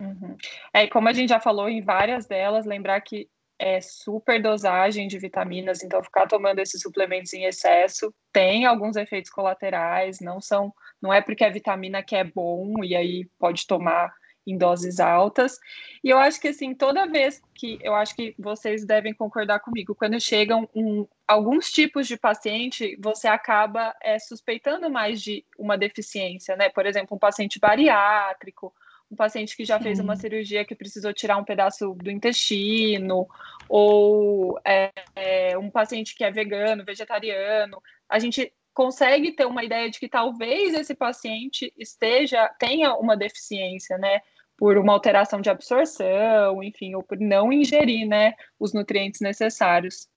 Uhum. 0.00 0.36
É, 0.72 0.86
como 0.86 1.08
a 1.08 1.12
gente 1.12 1.28
já 1.28 1.40
falou 1.40 1.68
em 1.68 1.82
várias 1.82 2.26
delas, 2.26 2.64
lembrar 2.64 3.00
que 3.00 3.28
é 3.58 3.80
super 3.80 4.40
dosagem 4.40 5.08
de 5.08 5.18
vitaminas, 5.18 5.82
então 5.82 6.02
ficar 6.02 6.26
tomando 6.26 6.60
esses 6.60 6.80
suplementos 6.80 7.32
em 7.32 7.44
excesso 7.44 8.14
tem 8.32 8.66
alguns 8.66 8.96
efeitos 8.96 9.30
colaterais, 9.30 10.20
não 10.20 10.40
são, 10.40 10.72
não 11.02 11.12
é 11.12 11.20
porque 11.20 11.44
a 11.44 11.50
vitamina 11.50 12.02
que 12.02 12.14
é 12.14 12.22
bom 12.22 12.84
e 12.84 12.94
aí 12.94 13.28
pode 13.38 13.66
tomar 13.66 14.12
em 14.46 14.56
doses 14.56 14.98
altas. 14.98 15.58
E 16.02 16.08
eu 16.08 16.18
acho 16.18 16.40
que 16.40 16.48
assim, 16.48 16.74
toda 16.74 17.06
vez 17.06 17.42
que 17.54 17.78
eu 17.82 17.94
acho 17.94 18.14
que 18.14 18.34
vocês 18.38 18.86
devem 18.86 19.12
concordar 19.12 19.60
comigo, 19.60 19.94
quando 19.94 20.18
chegam 20.20 20.68
um, 20.74 21.06
alguns 21.26 21.70
tipos 21.70 22.06
de 22.06 22.16
paciente, 22.16 22.96
você 23.00 23.28
acaba 23.28 23.94
é, 24.02 24.18
suspeitando 24.18 24.88
mais 24.88 25.20
de 25.20 25.44
uma 25.58 25.76
deficiência, 25.76 26.56
né? 26.56 26.70
Por 26.70 26.86
exemplo, 26.86 27.16
um 27.16 27.20
paciente 27.20 27.58
bariátrico, 27.58 28.72
um 29.10 29.16
paciente 29.16 29.56
que 29.56 29.64
já 29.64 29.80
fez 29.80 29.98
uma 29.98 30.16
cirurgia 30.16 30.64
que 30.64 30.74
precisou 30.74 31.12
tirar 31.12 31.36
um 31.38 31.44
pedaço 31.44 31.94
do 31.94 32.10
intestino, 32.10 33.26
ou 33.68 34.58
é, 34.64 34.92
é, 35.14 35.58
um 35.58 35.70
paciente 35.70 36.14
que 36.14 36.24
é 36.24 36.30
vegano, 36.30 36.84
vegetariano, 36.84 37.82
a 38.08 38.18
gente 38.18 38.52
consegue 38.74 39.32
ter 39.32 39.46
uma 39.46 39.64
ideia 39.64 39.90
de 39.90 39.98
que 39.98 40.08
talvez 40.08 40.74
esse 40.74 40.94
paciente 40.94 41.72
esteja 41.76 42.48
tenha 42.58 42.94
uma 42.94 43.16
deficiência, 43.16 43.98
né? 43.98 44.20
Por 44.56 44.76
uma 44.76 44.92
alteração 44.92 45.40
de 45.40 45.50
absorção, 45.50 46.62
enfim, 46.62 46.94
ou 46.94 47.02
por 47.02 47.18
não 47.18 47.52
ingerir, 47.52 48.06
né, 48.06 48.34
os 48.58 48.72
nutrientes 48.72 49.20
necessários. 49.20 50.08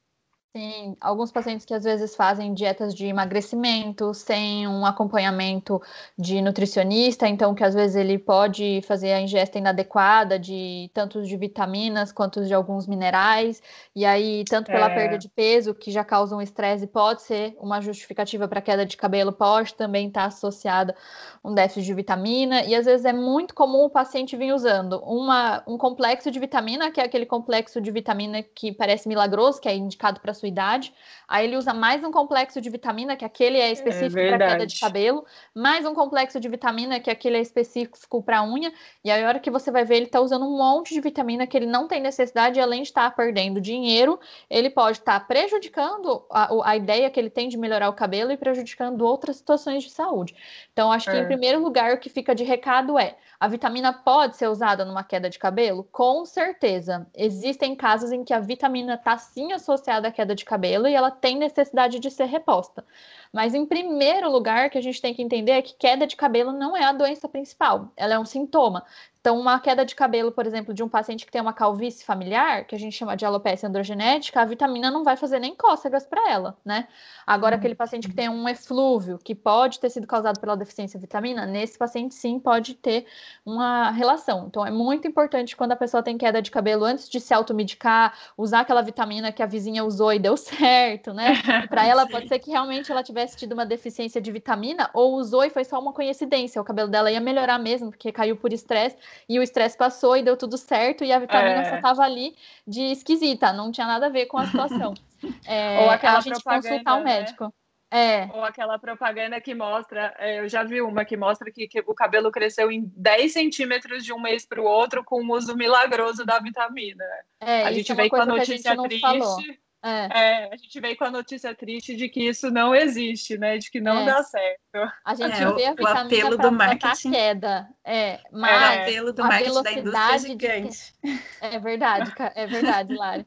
Sim, 0.54 0.98
alguns 1.00 1.32
pacientes 1.32 1.66
que 1.66 1.74
às 1.74 1.86
vezes 1.86 2.14
fazem 2.14 2.54
dietas 2.54 2.94
de 2.94 3.06
emagrecimento 3.06 4.14
sem 4.14 4.68
um 4.68 4.86
acompanhamento 4.86 5.82
de 6.20 6.42
nutricionista, 6.42 7.26
então 7.26 7.56
que 7.56 7.64
às 7.64 7.74
vezes 7.74 7.96
ele 7.96 8.20
pode 8.20 8.82
fazer 8.86 9.14
a 9.14 9.22
ingesta 9.22 9.58
inadequada 9.58 10.38
de 10.38 10.92
tanto 10.94 11.24
de 11.24 11.38
vitaminas 11.38 12.12
quanto 12.12 12.44
de 12.46 12.54
alguns 12.54 12.86
minerais, 12.86 13.62
e 13.96 14.06
aí 14.06 14.44
tanto 14.50 14.70
pela 14.70 14.88
é. 14.88 14.94
perda 14.94 15.18
de 15.18 15.30
peso, 15.30 15.74
que 15.74 15.90
já 15.90 16.04
causa 16.04 16.36
um 16.36 16.42
estresse, 16.42 16.86
pode 16.86 17.22
ser 17.22 17.56
uma 17.58 17.80
justificativa 17.80 18.46
para 18.46 18.62
queda 18.62 18.86
de 18.86 18.98
cabelo, 18.98 19.32
pode 19.32 19.74
também 19.76 20.10
estar 20.10 20.26
associada 20.26 20.94
um 21.42 21.54
déficit 21.54 21.86
de 21.86 21.94
vitamina, 21.94 22.62
e 22.66 22.76
às 22.76 22.86
vezes 22.86 23.06
é 23.06 23.14
muito 23.14 23.56
comum 23.56 23.86
o 23.86 23.90
paciente 23.90 24.36
vir 24.36 24.54
usando 24.54 25.00
uma, 25.06 25.64
um 25.66 25.78
complexo 25.78 26.30
de 26.30 26.40
vitamina, 26.42 26.92
que 26.92 27.00
é 27.00 27.06
aquele 27.06 27.26
complexo 27.26 27.80
de 27.80 27.90
vitamina 27.90 28.44
que 28.44 28.74
parece 28.74 29.08
milagroso, 29.08 29.62
que 29.62 29.70
é 29.70 29.76
indicado 29.78 30.20
para 30.20 30.41
sua 30.42 30.50
idade. 30.50 30.94
Aí 31.28 31.46
ele 31.46 31.56
usa 31.56 31.74
mais 31.74 32.04
um 32.04 32.12
complexo 32.12 32.60
de 32.60 32.70
vitamina, 32.70 33.16
que 33.16 33.24
aquele 33.24 33.58
é 33.58 33.72
específico 33.72 34.20
é 34.20 34.36
para 34.36 34.48
queda 34.50 34.68
de 34.68 34.80
cabelo, 34.80 35.26
mais 35.56 35.86
um 35.86 35.94
complexo 35.94 36.40
de 36.40 36.50
vitamina, 36.50 37.00
que 37.00 37.10
aquele 37.10 37.38
é 37.38 37.42
específico 37.42 38.22
para 38.22 38.44
unha. 38.44 38.74
E 39.04 39.12
aí, 39.12 39.24
a 39.24 39.28
hora 39.28 39.40
que 39.40 39.52
você 39.52 39.72
vai 39.72 39.86
ver, 39.86 39.98
ele 39.98 40.06
está 40.06 40.20
usando 40.20 40.46
um 40.46 40.58
monte 40.58 40.94
de 40.94 41.00
vitamina 41.00 41.48
que 41.48 41.56
ele 41.56 41.68
não 41.68 41.88
tem 41.88 42.02
necessidade, 42.02 42.60
e 42.60 42.62
além 42.62 42.82
de 42.82 42.90
estar 42.90 43.10
tá 43.10 43.16
perdendo 43.16 43.62
dinheiro, 43.62 44.20
ele 44.50 44.70
pode 44.70 44.98
estar 44.98 45.20
tá 45.20 45.26
prejudicando 45.26 46.26
a, 46.30 46.72
a, 46.72 46.76
ideia 46.76 47.10
que 47.10 47.20
ele 47.20 47.30
tem 47.30 47.48
de 47.48 47.58
melhorar 47.58 47.90
o 47.90 47.94
cabelo 47.94 48.32
e 48.32 48.38
prejudicando 48.38 49.04
outras 49.04 49.38
situações 49.38 49.84
de 49.84 49.92
saúde. 49.92 50.36
Então, 50.74 50.92
acho 50.92 51.10
que, 51.10 51.16
em 51.16 51.22
é. 51.22 51.26
primeiro 51.26 51.62
lugar, 51.62 51.94
o 51.94 51.98
que 52.00 52.10
fica 52.10 52.34
de 52.34 52.44
recado 52.44 52.98
é: 52.98 53.16
a 53.42 53.48
vitamina 53.48 53.92
pode 53.92 54.38
ser 54.38 54.48
usada 54.48 54.86
numa 54.86 55.04
queda 55.04 55.28
de 55.28 55.40
cabelo? 55.40 55.84
Com 55.92 56.24
certeza. 56.28 57.08
Existem 57.16 57.76
casos 57.76 58.12
em 58.12 58.24
que 58.24 58.36
a 58.36 58.40
vitamina 58.40 58.94
está 58.94 59.18
sim 59.18 59.52
associada 59.52 60.10
à 60.10 60.12
queda 60.12 60.36
de 60.36 60.46
cabelo 60.46 60.88
e 60.88 60.94
ela 60.94 61.10
tem 61.10 61.36
necessidade 61.40 61.98
de 61.98 62.12
ser 62.12 62.26
reposta. 62.26 62.86
Mas 63.34 63.56
em 63.56 63.66
primeiro 63.66 64.30
lugar, 64.30 64.70
que 64.70 64.78
a 64.78 64.82
gente 64.82 65.02
tem 65.02 65.12
que 65.12 65.24
entender 65.24 65.54
é 65.54 65.62
que 65.64 65.74
queda 65.74 66.06
de 66.06 66.16
cabelo 66.16 66.52
não 66.52 66.78
é 66.78 66.84
a 66.84 66.92
doença 66.94 67.28
principal, 67.28 67.92
ela 67.98 68.14
é 68.14 68.20
um 68.20 68.26
sintoma. 68.26 68.86
Então, 69.22 69.40
uma 69.40 69.60
queda 69.60 69.86
de 69.86 69.94
cabelo, 69.94 70.32
por 70.32 70.48
exemplo, 70.48 70.74
de 70.74 70.82
um 70.82 70.90
paciente 70.90 71.28
que 71.28 71.32
tem 71.32 71.40
uma 71.40 71.54
calvície 71.54 72.04
familiar, 72.04 72.66
que 72.66 72.74
a 72.74 72.80
gente 72.80 72.98
chama 72.98 73.16
de 73.16 73.24
alopecia 73.24 73.70
androgenética, 73.70 74.42
a 74.42 74.46
vitamina 74.46 74.90
não 74.90 75.04
vai 75.04 75.16
fazer 75.16 75.38
nem 75.38 75.56
cócegas 75.56 76.08
para 76.08 76.28
ela, 76.28 76.58
né? 76.66 76.88
Agora, 77.26 77.56
aquele 77.56 77.76
paciente 77.76 78.10
que 78.10 78.16
tem 78.16 78.28
um 78.28 78.50
eflúvio, 78.50 79.20
que 79.24 79.36
pode 79.36 79.80
ter 79.80 79.92
sido 79.92 80.08
causado 80.08 80.40
pela 80.40 80.58
deficiência 80.58 80.98
de 80.98 81.06
vitamina, 81.06 81.46
nesse 81.46 81.78
paciente 81.78 82.16
sim 82.16 82.40
pode 82.40 82.74
ter 82.74 83.06
uma 83.46 83.92
relação. 83.92 84.48
Então, 84.48 84.66
é 84.66 84.72
muito 84.72 85.08
importante 85.08 85.56
quando 85.56 85.74
a 85.74 85.76
pessoa 85.76 86.02
tem 86.02 86.18
queda 86.18 86.42
de 86.42 86.50
cabelo, 86.50 86.84
antes 86.84 87.08
de 87.08 87.20
se 87.20 87.32
automedicar, 87.32 88.18
usar 88.36 88.62
aquela 88.62 88.82
vitamina 88.82 89.32
que 89.32 89.44
a 89.44 89.46
vizinha 89.46 89.86
usou 89.86 90.12
e 90.12 90.18
deu 90.18 90.34
certo, 90.36 91.14
né? 91.14 91.34
Para 91.70 91.86
ela, 91.86 92.08
pode 92.08 92.26
ser 92.28 92.40
que 92.40 92.50
realmente 92.50 92.92
ela 92.92 93.04
tivesse 93.04 93.38
tido 93.38 93.52
uma 93.54 93.68
deficiência 93.68 94.20
de 94.20 94.32
vitamina, 94.32 94.90
ou 94.96 95.14
usou 95.14 95.44
e 95.44 95.52
foi 95.52 95.64
só 95.64 95.80
uma 95.80 95.94
coincidência. 95.94 96.60
O 96.60 96.66
cabelo 96.66 96.90
dela 96.90 97.12
ia 97.12 97.20
melhorar 97.22 97.60
mesmo, 97.60 97.92
porque 97.92 98.12
caiu 98.12 98.36
por 98.36 98.52
estresse 98.52 98.98
e 99.28 99.40
o 99.40 99.44
estresse 99.44 99.78
passou 99.78 100.18
e 100.18 100.24
deu 100.24 100.38
tudo 100.38 100.58
certo, 100.58 101.04
e 101.04 101.12
a 101.12 101.20
vitamina 101.20 101.62
é. 101.62 101.70
só 101.70 101.76
estava 101.76 102.04
ali 102.04 102.36
de 102.68 102.82
esquisita, 102.92 103.54
não 103.54 103.72
tinha 103.72 103.88
nada 103.88 104.08
a 104.08 104.10
ver 104.10 104.26
com 104.26 104.38
a 104.38 104.46
situação. 104.46 104.94
É, 105.46 105.82
Ou 105.82 105.90
aquela 105.92 106.18
a 106.18 106.22
gente 106.22 106.44
consultar 106.44 106.96
o 106.96 107.02
um 107.02 107.04
né? 107.04 107.20
médico. 107.20 107.54
É. 107.92 108.30
Ou 108.34 108.44
aquela 108.46 108.80
propaganda 108.80 109.40
que 109.42 109.54
mostra, 109.54 110.16
é, 110.18 110.40
eu 110.40 110.48
já 110.48 110.64
vi 110.64 110.82
uma 110.82 111.04
que 111.04 111.18
mostra 111.18 111.52
que, 111.52 111.68
que 111.68 111.80
o 111.82 111.94
cabelo 111.94 112.32
cresceu 112.32 112.72
em 112.72 112.92
10 112.96 113.34
centímetros 113.34 114.06
de 114.06 114.14
um 114.14 114.20
mês 114.20 114.46
para 114.46 114.62
o 114.62 114.64
outro 114.64 115.04
com 115.04 115.22
o 115.22 115.36
uso 115.36 115.56
milagroso 115.58 116.26
da 116.26 116.40
vitamina. 116.40 117.04
É, 117.40 117.64
a 117.66 117.72
gente 117.74 117.92
é 117.92 117.96
veio 117.96 118.10
com 118.10 118.16
a 118.16 118.26
notícia 118.26 118.72
a 118.72 118.82
triste. 118.82 119.02
Falou. 119.02 119.38
É. 119.84 120.20
é. 120.20 120.54
a 120.54 120.58
gente 120.58 120.80
veio 120.80 120.96
com 120.96 121.06
a 121.06 121.12
notícia 121.12 121.56
triste 121.56 121.96
de 121.96 122.08
que 122.08 122.28
isso 122.28 122.52
não 122.52 122.76
existe, 122.76 123.38
né? 123.38 123.58
De 123.58 123.72
que 123.72 123.82
não 123.82 124.00
é. 124.00 124.06
dá 124.06 124.24
certo. 124.24 124.60
A 125.04 125.16
gente 125.16 125.42
é, 125.42 125.54
vê 125.54 125.66
a 125.66 125.74
vitamina 125.74 126.38
para 126.38 126.52
marketing... 126.52 127.12
queda. 127.12 127.68
É, 127.84 128.20
mas 128.32 128.62
o 128.62 128.82
apelo 128.82 129.14
do 129.14 129.24
marketing 129.24 129.64
da 129.64 129.74
indústria 129.74 130.16
é 130.16 130.20
gigante. 130.20 130.94
De... 131.04 131.20
É 131.42 131.60
verdade, 131.60 132.14
é 132.36 132.46
verdade, 132.46 132.94
Lara. 132.94 133.26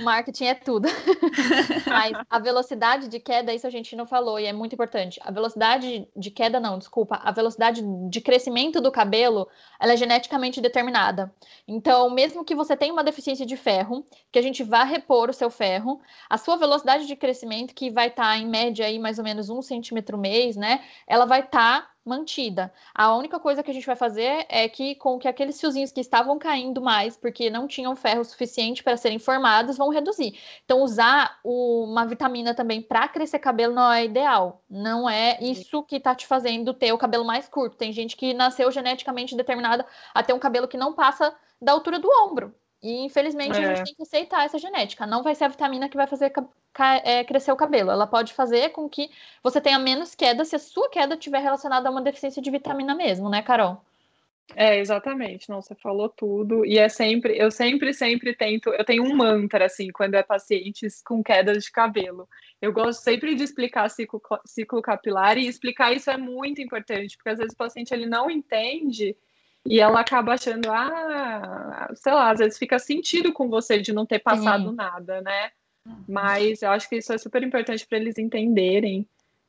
O 0.00 0.02
marketing 0.02 0.46
é 0.46 0.54
tudo. 0.54 0.88
mas 1.86 2.12
a 2.28 2.38
velocidade 2.40 3.06
de 3.06 3.20
queda, 3.20 3.54
isso 3.54 3.66
a 3.66 3.70
gente 3.70 3.94
não 3.94 4.06
falou 4.06 4.40
e 4.40 4.46
é 4.46 4.52
muito 4.52 4.74
importante. 4.74 5.20
A 5.22 5.30
velocidade 5.30 6.08
de 6.16 6.30
queda, 6.30 6.58
não, 6.58 6.76
desculpa. 6.76 7.20
A 7.22 7.30
velocidade 7.30 7.82
de 8.10 8.20
crescimento 8.20 8.80
do 8.80 8.90
cabelo, 8.90 9.48
ela 9.80 9.92
é 9.92 9.96
geneticamente 9.96 10.60
determinada. 10.60 11.32
Então, 11.68 12.10
mesmo 12.10 12.44
que 12.44 12.54
você 12.54 12.76
tenha 12.76 12.92
uma 12.92 13.04
deficiência 13.04 13.46
de 13.46 13.56
ferro, 13.56 14.04
que 14.32 14.38
a 14.38 14.42
gente 14.42 14.64
vá 14.64 14.82
repor 14.82 15.30
o 15.30 15.34
seu 15.34 15.50
ferro, 15.50 15.83
ferro, 15.84 16.00
a 16.28 16.38
sua 16.38 16.56
velocidade 16.56 17.06
de 17.06 17.14
crescimento, 17.14 17.74
que 17.74 17.90
vai 17.90 18.08
estar 18.08 18.30
tá, 18.30 18.38
em 18.38 18.48
média 18.48 18.86
aí 18.86 18.98
mais 18.98 19.18
ou 19.18 19.24
menos 19.24 19.50
um 19.50 19.60
centímetro 19.60 20.16
mês, 20.16 20.56
né? 20.56 20.82
Ela 21.06 21.26
vai 21.26 21.40
estar 21.40 21.82
tá 21.82 21.90
mantida. 22.04 22.72
A 22.94 23.14
única 23.14 23.40
coisa 23.40 23.62
que 23.62 23.70
a 23.70 23.74
gente 23.74 23.86
vai 23.86 23.96
fazer 23.96 24.44
é 24.50 24.68
que 24.68 24.94
com 24.96 25.18
que 25.18 25.26
aqueles 25.26 25.58
fiozinhos 25.58 25.90
que 25.90 26.00
estavam 26.00 26.38
caindo 26.38 26.82
mais, 26.82 27.16
porque 27.16 27.48
não 27.48 27.66
tinham 27.66 27.96
ferro 27.96 28.22
suficiente 28.24 28.82
para 28.82 28.96
serem 28.96 29.18
formados, 29.18 29.78
vão 29.78 29.88
reduzir. 29.88 30.38
Então, 30.64 30.82
usar 30.82 31.38
o, 31.42 31.84
uma 31.84 32.06
vitamina 32.06 32.54
também 32.54 32.82
para 32.82 33.08
crescer 33.08 33.38
cabelo 33.38 33.74
não 33.74 33.90
é 33.90 34.04
ideal. 34.04 34.62
Não 34.68 35.08
é 35.08 35.38
isso 35.40 35.82
que 35.82 35.96
está 35.96 36.14
te 36.14 36.26
fazendo 36.26 36.74
ter 36.74 36.92
o 36.92 36.98
cabelo 36.98 37.24
mais 37.24 37.48
curto. 37.48 37.76
Tem 37.76 37.92
gente 37.92 38.16
que 38.16 38.34
nasceu 38.34 38.70
geneticamente 38.70 39.36
determinada 39.36 39.86
a 40.12 40.22
ter 40.22 40.34
um 40.34 40.38
cabelo 40.38 40.68
que 40.68 40.76
não 40.76 40.92
passa 40.92 41.34
da 41.60 41.72
altura 41.72 41.98
do 41.98 42.08
ombro. 42.08 42.54
E 42.84 43.02
infelizmente 43.02 43.58
é. 43.58 43.64
a 43.64 43.68
gente 43.68 43.80
é. 43.80 43.84
tem 43.84 43.94
que 43.94 44.02
aceitar 44.02 44.44
essa 44.44 44.58
genética. 44.58 45.06
Não 45.06 45.22
vai 45.22 45.34
ser 45.34 45.44
a 45.44 45.48
vitamina 45.48 45.88
que 45.88 45.96
vai 45.96 46.06
fazer 46.06 46.30
é, 47.02 47.24
crescer 47.24 47.50
o 47.50 47.56
cabelo. 47.56 47.90
Ela 47.90 48.06
pode 48.06 48.34
fazer 48.34 48.72
com 48.72 48.86
que 48.90 49.10
você 49.42 49.58
tenha 49.58 49.78
menos 49.78 50.14
queda 50.14 50.44
se 50.44 50.54
a 50.54 50.58
sua 50.58 50.90
queda 50.90 51.14
estiver 51.14 51.38
relacionada 51.38 51.88
a 51.88 51.90
uma 51.90 52.02
deficiência 52.02 52.42
de 52.42 52.50
vitamina 52.50 52.94
mesmo, 52.94 53.30
né, 53.30 53.40
Carol? 53.40 53.80
É, 54.54 54.78
exatamente. 54.78 55.48
Não, 55.48 55.62
você 55.62 55.74
falou 55.74 56.10
tudo. 56.10 56.62
E 56.66 56.76
é 56.76 56.90
sempre, 56.90 57.38
eu 57.38 57.50
sempre, 57.50 57.94
sempre 57.94 58.34
tento. 58.34 58.68
Eu 58.68 58.84
tenho 58.84 59.02
um 59.02 59.16
mantra, 59.16 59.64
assim, 59.64 59.88
quando 59.88 60.16
é 60.16 60.22
pacientes 60.22 61.00
com 61.00 61.24
quedas 61.24 61.64
de 61.64 61.72
cabelo. 61.72 62.28
Eu 62.60 62.70
gosto 62.70 63.00
sempre 63.00 63.34
de 63.34 63.44
explicar 63.44 63.88
ciclo, 63.88 64.20
ciclo 64.44 64.82
capilar 64.82 65.38
e 65.38 65.46
explicar 65.46 65.94
isso 65.94 66.10
é 66.10 66.18
muito 66.18 66.60
importante, 66.60 67.16
porque 67.16 67.30
às 67.30 67.38
vezes 67.38 67.54
o 67.54 67.56
paciente 67.56 67.94
ele 67.94 68.04
não 68.04 68.30
entende 68.30 69.16
e 69.66 69.80
ela 69.80 70.00
acaba 70.00 70.34
achando, 70.34 70.70
ah, 70.70 71.90
sei 71.94 72.12
lá, 72.12 72.30
às 72.30 72.38
vezes 72.38 72.58
fica 72.58 72.78
sentido 72.78 73.32
com 73.32 73.48
você 73.48 73.80
de 73.80 73.92
não 73.92 74.04
ter 74.04 74.18
passado 74.18 74.70
Sim. 74.70 74.76
nada, 74.76 75.22
né? 75.22 75.50
Uhum. 75.86 76.04
Mas 76.08 76.62
eu 76.62 76.70
acho 76.70 76.88
que 76.88 76.96
isso 76.96 77.12
é 77.12 77.18
super 77.18 77.42
importante 77.42 77.86
para 77.86 77.98
eles 77.98 78.18
entenderem 78.18 79.06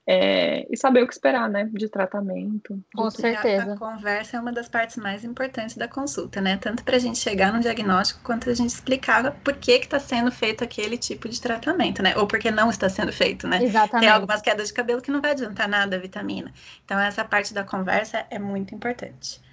é, 0.07 0.67
e 0.69 0.77
saber 0.77 1.01
o 1.01 1.07
que 1.07 1.13
esperar, 1.13 1.49
né, 1.49 1.67
de 1.73 1.89
tratamento. 1.89 2.79
Com 2.93 3.09
certeza. 3.09 3.71
A, 3.71 3.73
a, 3.73 3.77
conversa 3.77 4.37
é 4.37 4.39
uma 4.39 4.51
das 4.51 4.69
partes 4.69 4.97
mais 4.97 5.23
importantes 5.23 5.75
da 5.75 5.87
consulta, 5.87 6.39
né? 6.39 6.57
Tanto 6.57 6.83
para 6.83 6.95
a 6.95 6.99
gente 6.99 7.17
chegar 7.17 7.51
no 7.51 7.59
diagnóstico 7.59 8.21
quanto 8.23 8.49
a 8.49 8.53
gente 8.53 8.69
explicar 8.69 9.31
por 9.43 9.55
que 9.55 9.71
está 9.71 9.99
sendo 9.99 10.31
feito 10.31 10.63
aquele 10.63 10.97
tipo 10.97 11.27
de 11.27 11.41
tratamento, 11.41 12.03
né? 12.03 12.15
Ou 12.17 12.27
por 12.27 12.39
que 12.39 12.51
não 12.51 12.69
está 12.69 12.87
sendo 12.87 13.11
feito, 13.11 13.47
né? 13.47 13.63
Exatamente. 13.63 14.01
Tem 14.01 14.09
algumas 14.09 14.41
quedas 14.41 14.67
de 14.67 14.73
cabelo 14.73 15.01
que 15.01 15.09
não 15.09 15.21
vai 15.21 15.31
adiantar 15.31 15.67
nada 15.67 15.95
a 15.95 15.99
vitamina. 15.99 16.53
Então 16.85 16.99
essa 16.99 17.25
parte 17.25 17.53
da 17.53 17.63
conversa 17.63 18.25
é 18.29 18.37
muito 18.37 18.75
importante. 18.75 19.43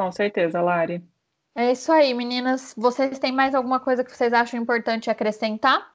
Com 0.00 0.10
certeza, 0.10 0.62
Lari. 0.62 1.04
É 1.54 1.72
isso 1.72 1.92
aí, 1.92 2.14
meninas. 2.14 2.72
Vocês 2.74 3.18
têm 3.18 3.32
mais 3.32 3.54
alguma 3.54 3.78
coisa 3.78 4.02
que 4.02 4.10
vocês 4.10 4.32
acham 4.32 4.58
importante 4.58 5.10
acrescentar? 5.10 5.92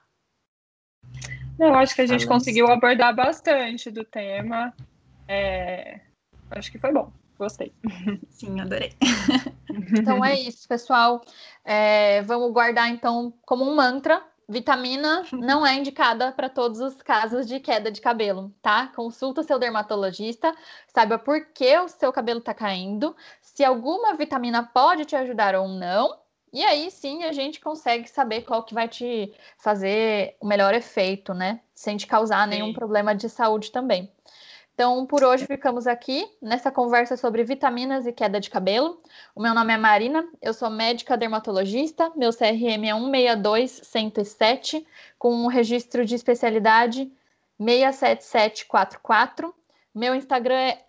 Eu 1.58 1.74
acho 1.74 1.96
que 1.96 2.02
a 2.02 2.06
gente 2.06 2.28
conseguiu 2.28 2.68
abordar 2.68 3.16
bastante 3.16 3.90
do 3.90 4.06
tema. 4.06 4.72
É... 5.28 6.02
Acho 6.52 6.72
que 6.72 6.78
foi 6.78 6.94
bom. 6.94 7.12
Gostei. 7.36 7.74
Sim, 8.30 8.62
adorei. 8.62 8.94
Então 10.00 10.24
é 10.24 10.40
isso, 10.40 10.68
pessoal. 10.70 11.22
É, 11.66 12.22
vamos 12.22 12.54
guardar 12.54 12.90
então 12.90 13.34
como 13.44 13.70
um 13.70 13.76
mantra 13.76 14.24
Vitamina 14.48 15.24
não 15.32 15.66
é 15.66 15.74
indicada 15.74 16.32
para 16.32 16.48
todos 16.48 16.80
os 16.80 17.02
casos 17.02 17.48
de 17.48 17.60
queda 17.60 17.92
de 17.92 18.00
cabelo, 18.00 18.54
tá? 18.62 18.92
Consulta 18.96 19.42
seu 19.42 19.58
dermatologista, 19.58 20.56
saiba 20.88 21.18
por 21.18 21.48
que 21.48 21.76
o 21.80 21.88
seu 21.88 22.14
cabelo 22.14 22.40
está 22.40 22.54
caindo, 22.54 23.16
se 23.56 23.64
alguma 23.64 24.14
vitamina 24.16 24.62
pode 24.62 25.06
te 25.06 25.16
ajudar 25.16 25.56
ou 25.56 25.70
não, 25.70 26.20
e 26.52 26.62
aí 26.62 26.92
sim 26.92 27.24
a 27.24 27.32
gente 27.32 27.62
consegue 27.62 28.06
saber 28.10 28.42
qual 28.42 28.64
que 28.64 28.74
vai 28.74 28.90
te 28.90 29.34
fazer 29.58 30.36
o 30.42 30.46
melhor 30.46 30.74
efeito, 30.74 31.34
né? 31.34 31.62
Sem 31.74 31.96
te 31.96 32.06
causar 32.06 32.44
sim. 32.44 32.50
nenhum 32.50 32.74
problema 32.74 33.16
de 33.16 33.30
saúde 33.30 33.72
também. 33.72 34.12
Então, 34.74 35.06
por 35.06 35.24
hoje 35.24 35.46
ficamos 35.46 35.88
aqui 35.88 36.30
nessa 36.42 36.70
conversa 36.70 37.16
sobre 37.16 37.46
vitaminas 37.46 38.06
e 38.06 38.12
queda 38.12 38.42
de 38.42 38.50
cabelo. 38.50 39.02
O 39.34 39.42
meu 39.42 39.54
nome 39.54 39.72
é 39.72 39.78
Marina, 39.78 40.28
eu 40.42 40.54
sou 40.54 40.70
médica 40.70 41.16
dermatologista, 41.16 42.12
meu 42.14 42.32
CRM 42.32 42.84
é 42.90 42.94
162107, 42.94 44.86
com 45.18 45.34
um 45.34 45.48
registro 45.48 46.04
de 46.04 46.14
especialidade 46.14 47.10
67744. 47.58 49.56
Meu 49.94 50.14
Instagram 50.14 50.56
é 50.56 50.84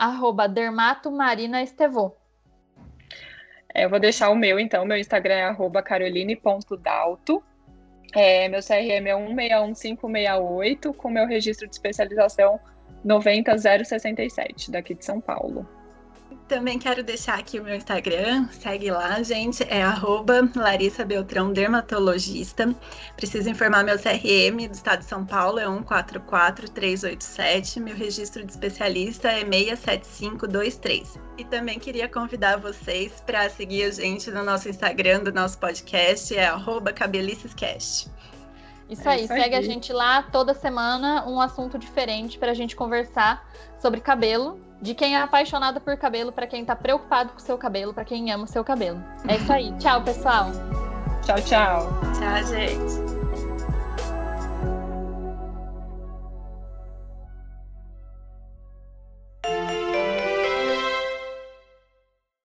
dermatomarinaestevô. 0.48 2.12
É, 3.76 3.84
eu 3.84 3.90
vou 3.90 4.00
deixar 4.00 4.30
o 4.30 4.34
meu, 4.34 4.58
então. 4.58 4.86
Meu 4.86 4.96
Instagram 4.96 5.34
é 5.34 5.82
caroline.dalto. 5.82 7.44
É, 8.14 8.48
meu 8.48 8.60
CRM 8.60 9.06
é 9.06 9.14
161568, 9.14 10.94
com 10.94 11.10
meu 11.10 11.26
registro 11.26 11.68
de 11.68 11.74
especialização 11.74 12.58
90067, 13.04 14.70
daqui 14.70 14.94
de 14.94 15.04
São 15.04 15.20
Paulo. 15.20 15.68
Também 16.48 16.78
quero 16.78 17.02
deixar 17.02 17.40
aqui 17.40 17.58
o 17.58 17.64
meu 17.64 17.74
Instagram, 17.74 18.46
segue 18.52 18.88
lá, 18.88 19.20
gente, 19.20 19.64
é 19.64 19.82
arroba 19.82 20.48
Larissa 20.54 21.04
Beltrão 21.04 21.52
Dermatologista. 21.52 22.72
Preciso 23.16 23.50
informar 23.50 23.82
meu 23.82 23.98
CRM 23.98 24.68
do 24.68 24.74
estado 24.74 25.00
de 25.00 25.06
São 25.06 25.26
Paulo, 25.26 25.58
é 25.58 25.66
144387, 25.66 27.80
meu 27.80 27.96
registro 27.96 28.44
de 28.44 28.52
especialista 28.52 29.28
é 29.28 29.44
67523. 29.44 31.18
E 31.36 31.44
também 31.44 31.80
queria 31.80 32.08
convidar 32.08 32.58
vocês 32.58 33.20
para 33.26 33.50
seguir 33.50 33.82
a 33.82 33.90
gente 33.90 34.30
no 34.30 34.44
nosso 34.44 34.68
Instagram 34.68 35.24
do 35.24 35.32
nosso 35.32 35.58
podcast, 35.58 36.32
é 36.32 36.46
arroba 36.46 36.92
cabelicescast. 36.92 38.08
Isso, 38.88 39.08
é 39.08 39.14
aí, 39.14 39.24
isso 39.24 39.34
segue 39.34 39.56
a 39.56 39.62
gente 39.62 39.92
lá 39.92 40.22
toda 40.22 40.54
semana, 40.54 41.28
um 41.28 41.40
assunto 41.40 41.76
diferente 41.76 42.38
para 42.38 42.52
a 42.52 42.54
gente 42.54 42.76
conversar 42.76 43.44
sobre 43.80 44.00
cabelo, 44.00 44.64
de 44.80 44.94
quem 44.94 45.16
é 45.16 45.20
apaixonado 45.20 45.80
por 45.80 45.96
cabelo, 45.96 46.32
para 46.32 46.46
quem 46.46 46.60
está 46.60 46.76
preocupado 46.76 47.32
com 47.32 47.38
o 47.38 47.42
seu 47.42 47.56
cabelo, 47.56 47.94
para 47.94 48.04
quem 48.04 48.30
ama 48.32 48.44
o 48.44 48.48
seu 48.48 48.64
cabelo. 48.64 49.02
É 49.26 49.36
isso 49.36 49.52
aí. 49.52 49.72
Tchau, 49.78 50.02
pessoal. 50.02 50.50
Tchau, 51.24 51.36
tchau. 51.42 51.88
Tchau, 52.18 52.44
gente. 52.46 53.15